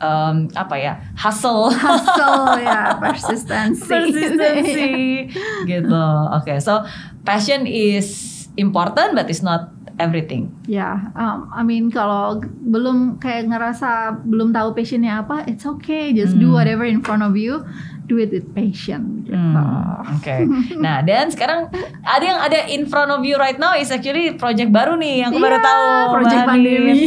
[0.00, 3.86] um, apa ya hustle, Hustle ya persistency.
[3.86, 4.94] persistency,
[5.70, 6.04] gitu.
[6.32, 6.82] Oke, so
[7.22, 10.52] passion is important, but it's not everything.
[10.66, 16.36] Ya, um, I mean kalau belum kayak ngerasa belum tahu passionnya apa, it's okay, just
[16.36, 16.56] do Hmm.
[16.56, 17.64] whatever in front of you,
[18.06, 19.22] do it with passion.
[19.22, 19.34] Gitu.
[19.34, 20.46] Hmm, Oke.
[20.76, 21.66] Nah, dan sekarang
[22.00, 25.30] ada yang ada in front of you right now is actually project baru nih yang
[25.30, 25.84] aku baru Iya, tahu.
[26.12, 26.98] project Mbak pandemi.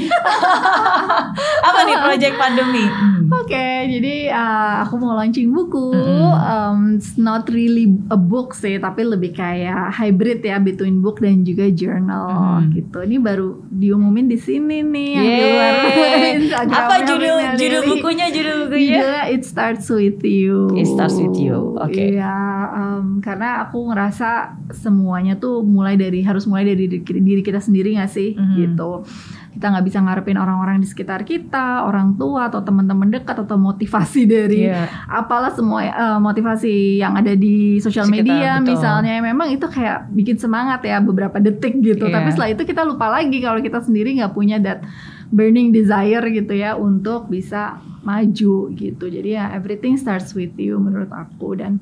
[1.67, 2.85] Apa nih project pandemi?
[2.85, 3.17] Hmm.
[3.29, 5.93] Oke, jadi uh, aku mau launching buku.
[5.93, 6.33] Mm-mm.
[6.33, 11.45] Um, it's not really a book sih, tapi lebih kayak hybrid ya between book dan
[11.45, 12.27] juga journal
[12.59, 12.73] Mm.
[12.73, 12.97] gitu.
[12.99, 16.33] Ini baru diumumin di sini nih yang di luar Yeay.
[16.81, 18.27] Apa judul judul bukunya?
[18.29, 18.97] Judul bukunya?
[18.97, 20.73] Judulnya It Starts With You.
[20.73, 21.93] It Starts With You, oke.
[21.93, 22.35] Iya,
[22.71, 24.29] um, karena aku ngerasa
[24.71, 28.55] semuanya tuh mulai dari harus mulai dari diri, diri kita sendiri gak sih, Mhm.
[28.55, 29.03] gitu.
[29.49, 34.23] Kita nggak bisa ngarepin orang-orang di sekitar kita, orang tua atau teman-teman dekat atau motivasi
[34.25, 34.85] dari Iya.
[35.05, 38.77] apalah semua eh, motivasi yang ada di sosial media betul.
[38.77, 42.13] misalnya memang itu kayak bikin semangat ya beberapa detik gitu Iya.
[42.13, 44.85] tapi setelah itu kita lupa lagi kalau kita sendiri nggak punya that
[45.29, 51.09] burning desire gitu ya untuk bisa maju gitu jadi ya everything starts with you menurut
[51.09, 51.77] aku dan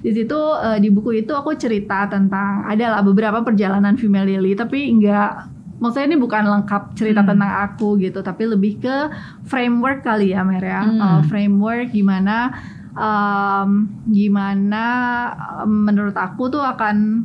[0.00, 4.92] di situ eh, di buku itu aku cerita tentang adalah beberapa perjalanan female Lily tapi
[4.92, 5.30] nggak
[5.80, 7.32] maksudnya ini bukan lengkap cerita Hmm.
[7.32, 8.96] tentang aku gitu tapi lebih ke
[9.44, 11.00] framework kali ya Mer ya Hmm.
[11.00, 12.52] Eh, framework gimana
[12.92, 13.70] em,
[14.04, 14.84] gimana
[15.64, 17.24] menurut aku tuh akan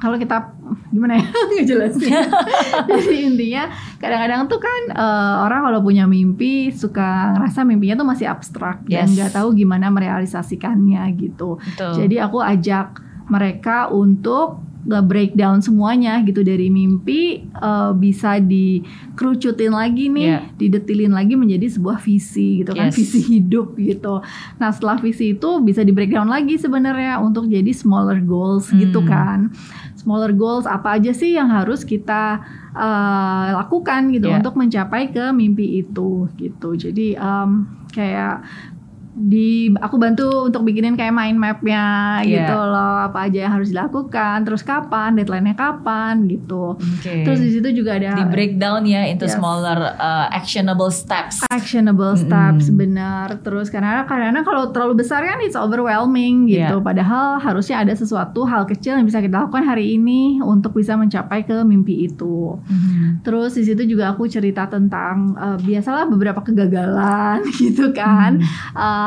[0.00, 0.56] kalau kita
[0.88, 2.08] gimana ya ngejelasin
[2.90, 3.64] jadi intinya
[3.96, 9.04] kadang-kadang tuh kan eh, orang kalau punya mimpi suka ngerasa mimpinya tuh masih abstrak dan
[9.04, 9.12] Yes.
[9.12, 11.92] nggak tahu gimana merealisasikannya gitu Betul.
[12.00, 12.96] jadi aku ajak
[13.26, 20.42] mereka untuk nge-breakdown semuanya gitu dari mimpi eh, bisa dikerucutin lagi nih, Yeah.
[20.56, 22.96] didetilin lagi menjadi sebuah visi gitu kan, Yes.
[22.96, 24.24] visi hidup gitu.
[24.56, 29.08] Nah, setelah visi itu bisa di-breakdown lagi sebenarnya untuk jadi smaller goals gitu Hmm.
[29.08, 29.38] kan.
[30.00, 32.40] Smaller goals apa aja sih yang harus kita
[32.72, 34.40] eh, lakukan gitu Yeah.
[34.40, 36.72] untuk mencapai ke mimpi itu gitu.
[36.72, 37.50] Jadi em,
[37.92, 38.40] kayak
[39.20, 41.84] di aku bantu untuk bikinin kayak mind mapnya
[42.20, 42.48] Iya.
[42.48, 47.22] gitu loh apa aja yang harus dilakukan terus kapan deadline-nya kapan gitu Oke.
[47.22, 49.36] terus di situ juga ada di breakdown ya into Yes.
[49.36, 51.44] smaller uh, actionable steps.
[51.46, 56.80] actionable steps benar terus karena karena kalau terlalu besar kan it's overwhelming gitu Iya.
[56.80, 61.44] padahal harusnya ada sesuatu hal kecil yang bisa kita lakukan hari ini untuk bisa mencapai
[61.44, 63.20] ke mimpi itu Mhm.
[63.20, 68.40] Terus di situ juga aku cerita tentang eh, biasalah beberapa kegagalan gitu kan,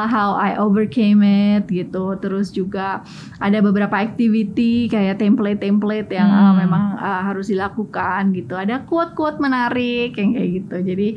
[0.06, 2.16] How I overcame it gitu.
[2.20, 3.02] Terus juga
[3.38, 6.58] ada beberapa activity kayak template-template yang eh, Hmm.
[6.64, 8.54] memang eh, harus dilakukan gitu.
[8.54, 10.76] Ada quote-quote menarik yang kayak gitu.
[10.84, 11.10] Jadi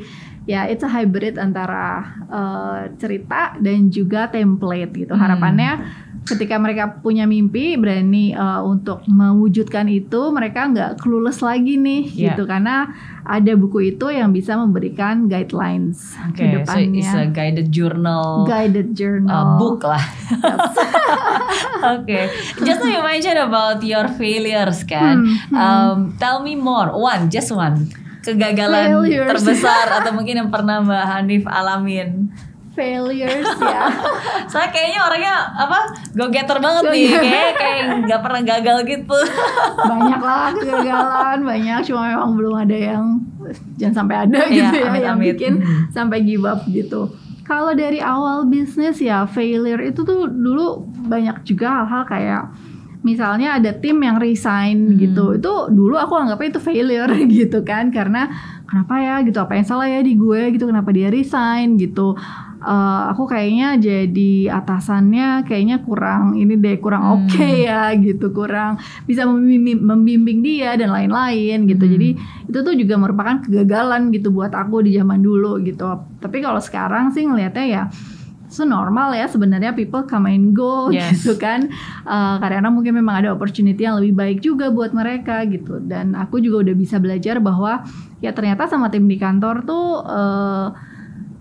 [0.47, 5.13] ya it's a hybrid antara eh, cerita dan juga template gitu.
[5.13, 5.21] Hmm.
[5.21, 5.71] Harapannya
[6.27, 12.33] ketika mereka punya mimpi berani uh, untuk mewujudkan itu mereka nggak clueless lagi nih Yeah.
[12.35, 12.91] gitu karena
[13.23, 18.43] ada buku itu yang bisa memberikan guidelines Oke, ke so depannya it's a guided journal.
[18.43, 20.03] guided uh, journal book lah.
[21.97, 22.19] Oke,
[22.63, 25.23] just now you mentioned about your failures kan.
[25.23, 25.55] Hmm, hmm.
[25.55, 27.87] Um, tell me more, one, just one
[28.23, 29.29] kegagalan Failures.
[29.39, 32.27] terbesar atau mungkin yang pernah Mbak Hanif alamin.
[32.77, 33.89] Failures ya.
[34.53, 35.79] Saya kayaknya orangnya apa
[36.13, 37.23] go getter banget Go nih, getter.
[37.23, 39.17] kayak kayak nggak pernah gagal gitu.
[39.79, 43.05] banyak lah kegagalan, banyak cuma memang belum ada yang
[43.75, 45.25] jangan sampai ada gitu Iya, ya yang amit-amit.
[45.33, 45.53] bikin
[45.89, 47.09] sampai give up gitu.
[47.41, 52.43] Kalau dari awal bisnis ya failure itu tuh dulu banyak juga hal-hal kayak
[52.99, 54.97] misalnya ada tim yang resign Hmm.
[54.97, 55.25] gitu.
[55.33, 57.07] Itu dulu aku anggapnya itu failure
[57.39, 58.27] gitu kan karena
[58.63, 62.19] kenapa ya gitu apa yang salah ya di gue gitu kenapa dia resign gitu.
[62.57, 67.13] Eh, aku kayaknya jadi atasannya kayaknya kurang ini deh kurang Hmm.
[67.29, 71.93] oke ya gitu kurang bisa membimbing, membimbing dia dan lain-lain gitu Hmm.
[71.93, 72.09] jadi
[72.49, 75.85] itu tuh juga merupakan kegagalan gitu buat aku di zaman dulu gitu
[76.17, 77.83] tapi kalau sekarang sih ngelihatnya ya
[78.47, 81.21] so normal ya sebenarnya people come and go Yes.
[81.21, 81.69] gitu kan
[82.03, 86.41] Eh, karena mungkin memang ada opportunity yang lebih baik juga buat mereka gitu dan aku
[86.41, 87.85] juga udah bisa belajar bahwa
[88.17, 90.67] ya ternyata sama tim di kantor tuh eh,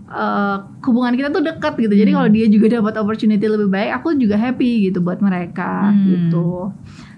[0.06, 2.18] eh, hubungan kita tuh dekat gitu jadi Hmm.
[2.22, 6.02] kalau dia juga dapat opportunity lebih baik aku juga happy gitu buat mereka Hmm.
[6.06, 6.70] gitu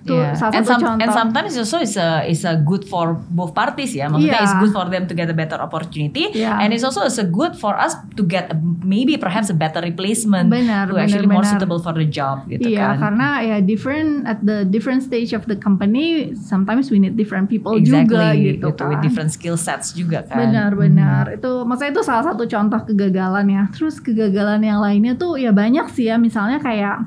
[0.08, 0.32] tuh Yeah.
[0.32, 3.52] salah and, satu some- contoh and sometimes also is a is a good for both
[3.52, 4.08] parties ya.
[4.08, 4.44] Maksudnya Iya.
[4.44, 6.58] it's good for them to get a better opportunity Iya.
[6.58, 9.78] and it's also is a good for us to get a, maybe perhaps a better
[9.80, 11.52] replacement Benar, who benar, actually more benar.
[11.52, 13.12] suitable for the job gitu Iya, kan.
[13.12, 17.74] karena ya different at the different stage of the company, sometimes we need different people
[17.74, 18.88] exactly juga gitu, kan.
[18.88, 20.48] with different skill sets juga kan.
[20.48, 21.24] Benar, benar.
[21.30, 23.62] Itu maksudnya itu salah satu contoh kegagalan ya.
[23.68, 26.16] Terus kegagalan yang lainnya tuh ya banyak sih ya.
[26.16, 27.04] Misalnya kayak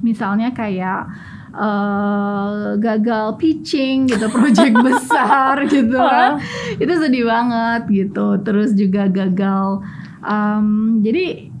[0.00, 1.06] misalnya kayak
[1.52, 6.40] eh, gagal pitching gitu project besar gitu kan.
[6.76, 8.40] Itu sedih banget gitu.
[8.40, 9.84] Terus juga gagal
[10.20, 10.66] em,
[11.00, 11.52] jadi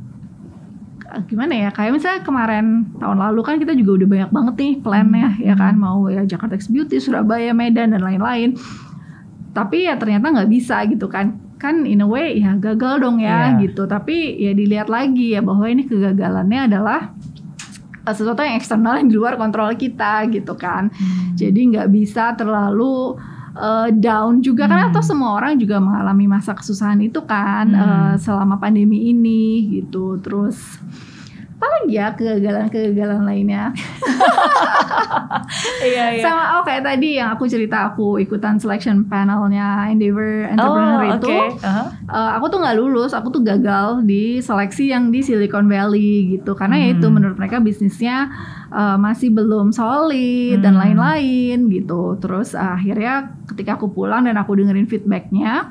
[1.28, 5.28] gimana ya kayak misalnya kemarin tahun lalu kan kita juga udah banyak banget nih plannya
[5.44, 8.56] ya kan mau ya Jakarta X Beauty, Surabaya, Medan dan lain-lain
[9.52, 13.52] tapi ya ternyata nggak bisa gitu kan kan in a way ya gagal dong ya
[13.52, 13.68] Iya.
[13.68, 17.12] gitu tapi ya dilihat lagi ya bahwa ini kegagalannya adalah
[18.04, 21.38] sesuatu yang eksternal yang di luar kontrol kita gitu kan Hmm.
[21.38, 23.14] jadi nggak bisa terlalu
[23.52, 24.88] eh, down juga kan Hmm.
[24.90, 27.78] atau semua orang juga mengalami masa kesusahan itu kan Hmm.
[27.78, 30.80] eh, selama pandemi ini gitu terus
[31.62, 33.70] apa lagi ya kegagalan-kegagalan lainnya
[35.82, 36.22] Iya iya.
[36.22, 41.28] sama oh kayak tadi yang aku cerita aku ikutan selection panelnya Endeavor Entrepreneur oh, itu
[41.28, 41.62] oke.
[41.62, 41.84] Aha.
[42.02, 46.54] eh, aku tuh nggak lulus aku tuh gagal di seleksi yang di Silicon Valley gitu
[46.54, 47.14] karena ya itu Hmm.
[47.14, 48.30] menurut mereka bisnisnya
[48.68, 50.82] eh, masih belum solid dan Hmm.
[50.82, 55.70] lain-lain gitu terus eh, akhirnya ketika aku pulang dan aku dengerin feedbacknya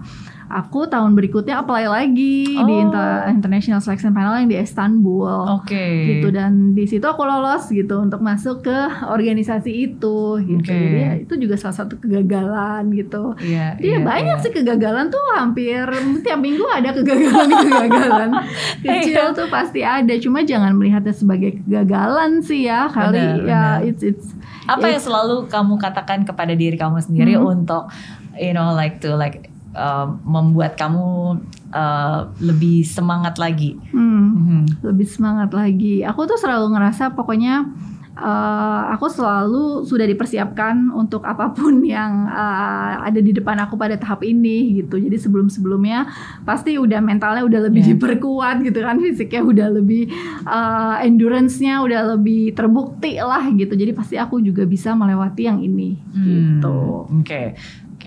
[0.54, 2.82] aku tahun berikutnya apply lagi di Oh.
[2.82, 5.88] Inter- International Selection Panel yang di Istanbul Oke.
[6.12, 10.72] gitu dan di situ aku lolos gitu untuk masuk ke organisasi itu gitu Oke.
[10.72, 13.76] jadi ya itu juga salah satu kegagalan gitu Iya.
[13.76, 14.43] Iya iya, banyak iya.
[14.43, 15.84] sih kegagalan tuh hampir
[16.20, 18.30] tiap minggu ada kegagalan-kegagalan
[18.86, 23.78] kecil tuh pasti ada cuma jangan melihatnya sebagai kegagalan sih ya kali Benar, ya benar.
[23.84, 24.28] it's it's
[24.64, 27.47] Apa yang selalu kamu katakan kepada diri kamu sendiri Hmm.
[27.58, 27.89] untuk
[28.34, 33.76] you know like to like uh, membuat kamu uh, lebih semangat lagi?
[33.89, 34.61] hmm, Mhm.
[34.84, 37.67] lebih semangat lagi aku tuh selalu ngerasa pokoknya
[38.11, 43.95] eh, aku selalu sudah dipersiapkan untuk apa pun yang eh, ada di depan aku pada
[43.95, 46.11] tahap ini gitu jadi sebelum sebelumnya
[46.41, 47.89] pasti udah mentalnya udah lebih Iya.
[47.93, 50.11] diperkuat gitu kan fisiknya udah lebih
[50.43, 55.95] eh, endurance-nya udah lebih terbukti lah gitu jadi pasti aku juga bisa melewati yang ini
[56.13, 57.22] gitu Hmm, Oke.
[57.22, 57.41] Oke,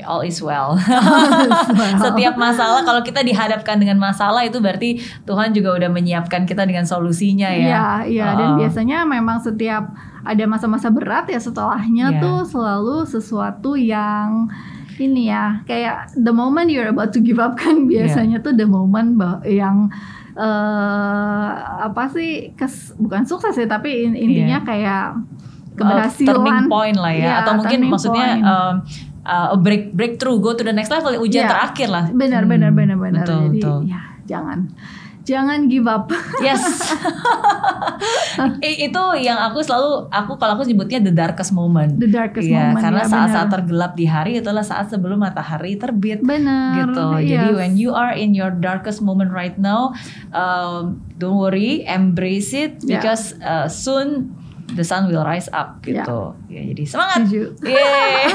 [0.10, 0.74] all is well.
[1.96, 6.82] Setiap masalah kalau kita dihadapkan dengan masalah itu berarti Tuhan juga udah menyiapkan kita dengan
[6.84, 7.66] solusinya ya.
[7.68, 8.58] Iya, iya dan Oh.
[8.58, 12.20] biasanya memang setiap ada masa-masa berat ya setelahnya Iya.
[12.20, 14.48] tuh selalu sesuatu yang
[14.94, 19.18] ini ya kayak the moment you're about to give up kan biasanya tuh the moment
[19.44, 19.90] yang
[20.34, 21.48] eh
[21.80, 25.14] apa sih kes, bukan sukses ya tapi in- intinya kayak
[25.74, 28.72] Uh, keberhasilan turning point lah ya, Iya, atau mungkin maksudnya um, uh,
[29.24, 31.50] a break breakthrough go to the next level ujian Iya.
[31.50, 32.04] terakhir lah.
[32.10, 33.78] benar Hmm, benar benar benar Betul, jadi betul.
[33.86, 34.58] ya jangan
[35.22, 36.60] jangan give up Yes.
[38.60, 41.96] Itu yang aku selalu aku kalau aku nyebutnya the darkest moment.
[41.96, 43.54] the darkest Iya, moment karena ya, saat-saat benar.
[43.56, 46.20] tergelap di hari itulah saat sebelum matahari terbit.
[46.20, 47.04] benar gitu.
[47.24, 47.56] Jadi yes.
[47.56, 49.94] when you are in your darkest moment right now,
[50.30, 52.98] um, don't worry, embrace it Yeah.
[52.98, 54.34] because uh, soon
[54.74, 56.34] the sun will rise up gitu.
[56.46, 57.26] Ya, jadi semangat.
[57.26, 58.30] Yeay.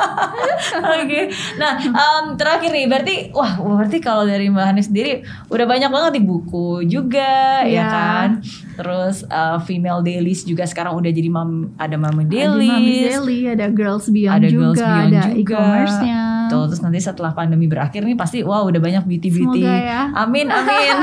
[1.00, 1.20] Oke.
[1.56, 5.12] Nah, um, terakhir nih, berarti wah, berarti kalau dari Mbak Hani sendiri
[5.46, 7.84] udah banyak banget di buku juga, ya Iya.
[7.86, 8.28] kan?
[8.76, 13.12] Terus uh, female dailies juga sekarang udah jadi mam, ada mama Ada Mami dailies.
[13.12, 15.40] Daily, ada Girls Beyond Ada juga, Girls Beyond ada juga.
[15.40, 16.20] e-commerce-nya.
[16.50, 16.58] Gitu.
[16.74, 19.62] Terus nanti setelah pandemi berakhir nih pasti wow udah banyak beauty-beauty.
[19.62, 20.00] Semoga ya.
[20.18, 20.96] Amin amin.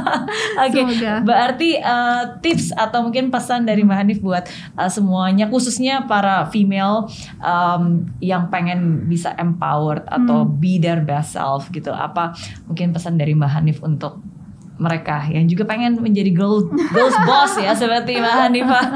[0.64, 0.80] Oke.
[0.86, 1.12] Semoga.
[1.26, 4.46] Berarti uh, tips atau mungkin pesan dari Mbak Hanif buat
[4.78, 7.10] uh, semuanya khususnya para female
[7.42, 10.58] um, yang pengen bisa empowered atau Hmm.
[10.58, 11.90] be their best self gitu.
[11.90, 12.34] Apa
[12.66, 14.20] mungkin pesan dari Mbak Hanif untuk
[14.74, 18.86] mereka yang juga pengen menjadi girl girls boss ya seperti Mbak Hanifah.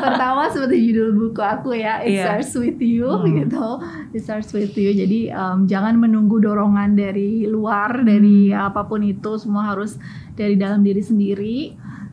[0.00, 2.24] Pertama seperti judul buku aku ya, It Iya.
[2.40, 3.28] starts with you Hmm.
[3.44, 3.66] gitu.
[4.16, 4.96] It starts with you.
[4.96, 8.72] Jadi um, jangan menunggu dorongan dari luar, dari Hmm.
[8.72, 10.00] apa pun itu, semua harus
[10.32, 11.58] dari dalam diri sendiri.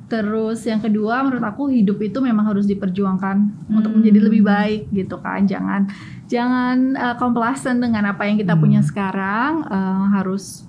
[0.08, 4.04] Terus yang kedua menurut aku hidup itu memang harus diperjuangkan untuk Hmm.
[4.04, 5.48] menjadi lebih baik gitu kan.
[5.48, 5.88] Jangan
[6.28, 7.16] jangan uh,
[7.72, 8.64] dengan apa yang kita Hmm.
[8.68, 9.64] punya sekarang.
[9.64, 10.67] Uh, harus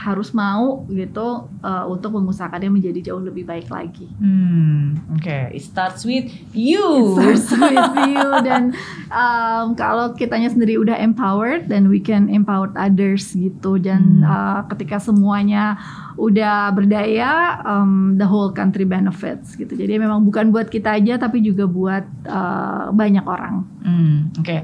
[0.00, 4.08] harus mau gitu uh, untuk mengusahakannya menjadi jauh lebih baik lagi.
[4.16, 5.52] Hmm, oke.
[5.52, 6.80] It starts with you.
[7.20, 8.72] It starts with you dan
[9.12, 14.24] um, kalau kitanya sendiri udah empowered then we can empower others gitu dan Hmm.
[14.24, 15.76] uh, ketika semuanya
[16.16, 21.44] udah berdaya um, the whole country benefits gitu jadi memang bukan buat kita aja tapi
[21.44, 24.56] juga buat uh, banyak orang Hmm, oke.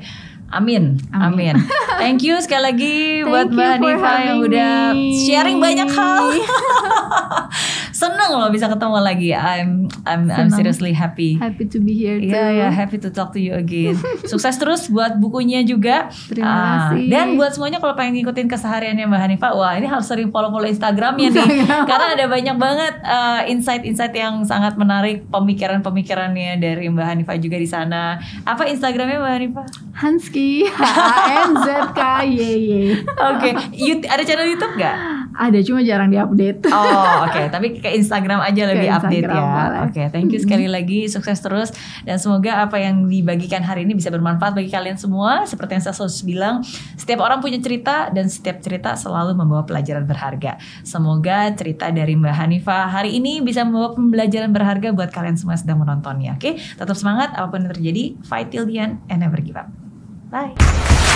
[0.47, 1.59] Amin, amin.
[1.59, 1.67] Amin.
[2.03, 5.19] Thank you sekali lagi buat Thank Mbak you for Hanifa yang udah me.
[5.27, 6.25] sharing banyak hal.
[7.97, 9.33] Seneng loh bisa ketemu lagi.
[9.33, 11.35] I'm I'm I'm seriously happy.
[11.35, 13.97] happy to be here too Iya ya, happy to talk to you again.
[14.31, 16.13] Sukses terus buat bukunya juga.
[16.29, 17.09] Terima Ah, kasih.
[17.09, 21.33] Dan buat semuanya kalau pengen ngikutin kesehariannya Mbak Hanifah, wah ini harus sering follow-follow Instagramnya
[21.33, 21.49] nih.
[21.89, 27.67] Karena ada banyak banget uh, insight-insight yang sangat menarik, pemikiran-pemikirannya dari Mbak Hanifah juga di
[27.67, 28.19] sana.
[28.43, 29.67] Apa Instagramnya Mbak Hanifah?
[29.97, 32.73] Hanski H A N Z K Y Y
[33.33, 34.97] Oke, Yut- ada channel YouTube nggak?
[35.37, 37.41] Ada cuma jarang diupdate Oh, oke.
[37.53, 39.53] Tapi ke Instagram aja lebih update Instagram ya.
[39.53, 39.81] boleh.
[39.87, 41.07] Oke, thank you sekali lagi.
[41.07, 41.71] Sukses terus
[42.03, 45.45] dan semoga apa yang dibagikan hari ini bisa bermanfaat bagi kalian semua.
[45.45, 46.55] Seperti yang saya selalu bilang,
[46.97, 50.57] setiap orang punya cerita dan setiap cerita selalu membawa pelajaran berharga.
[50.83, 55.63] Semoga cerita dari Mbak Hanifah hari ini bisa membawa pembelajaran berharga buat kalian semua yang
[55.63, 56.33] sedang menontonnya.
[56.41, 58.17] Oke, tetap semangat apa pun yang terjadi.
[58.25, 59.69] Fight till the end and never give up.
[60.33, 61.16] Bye.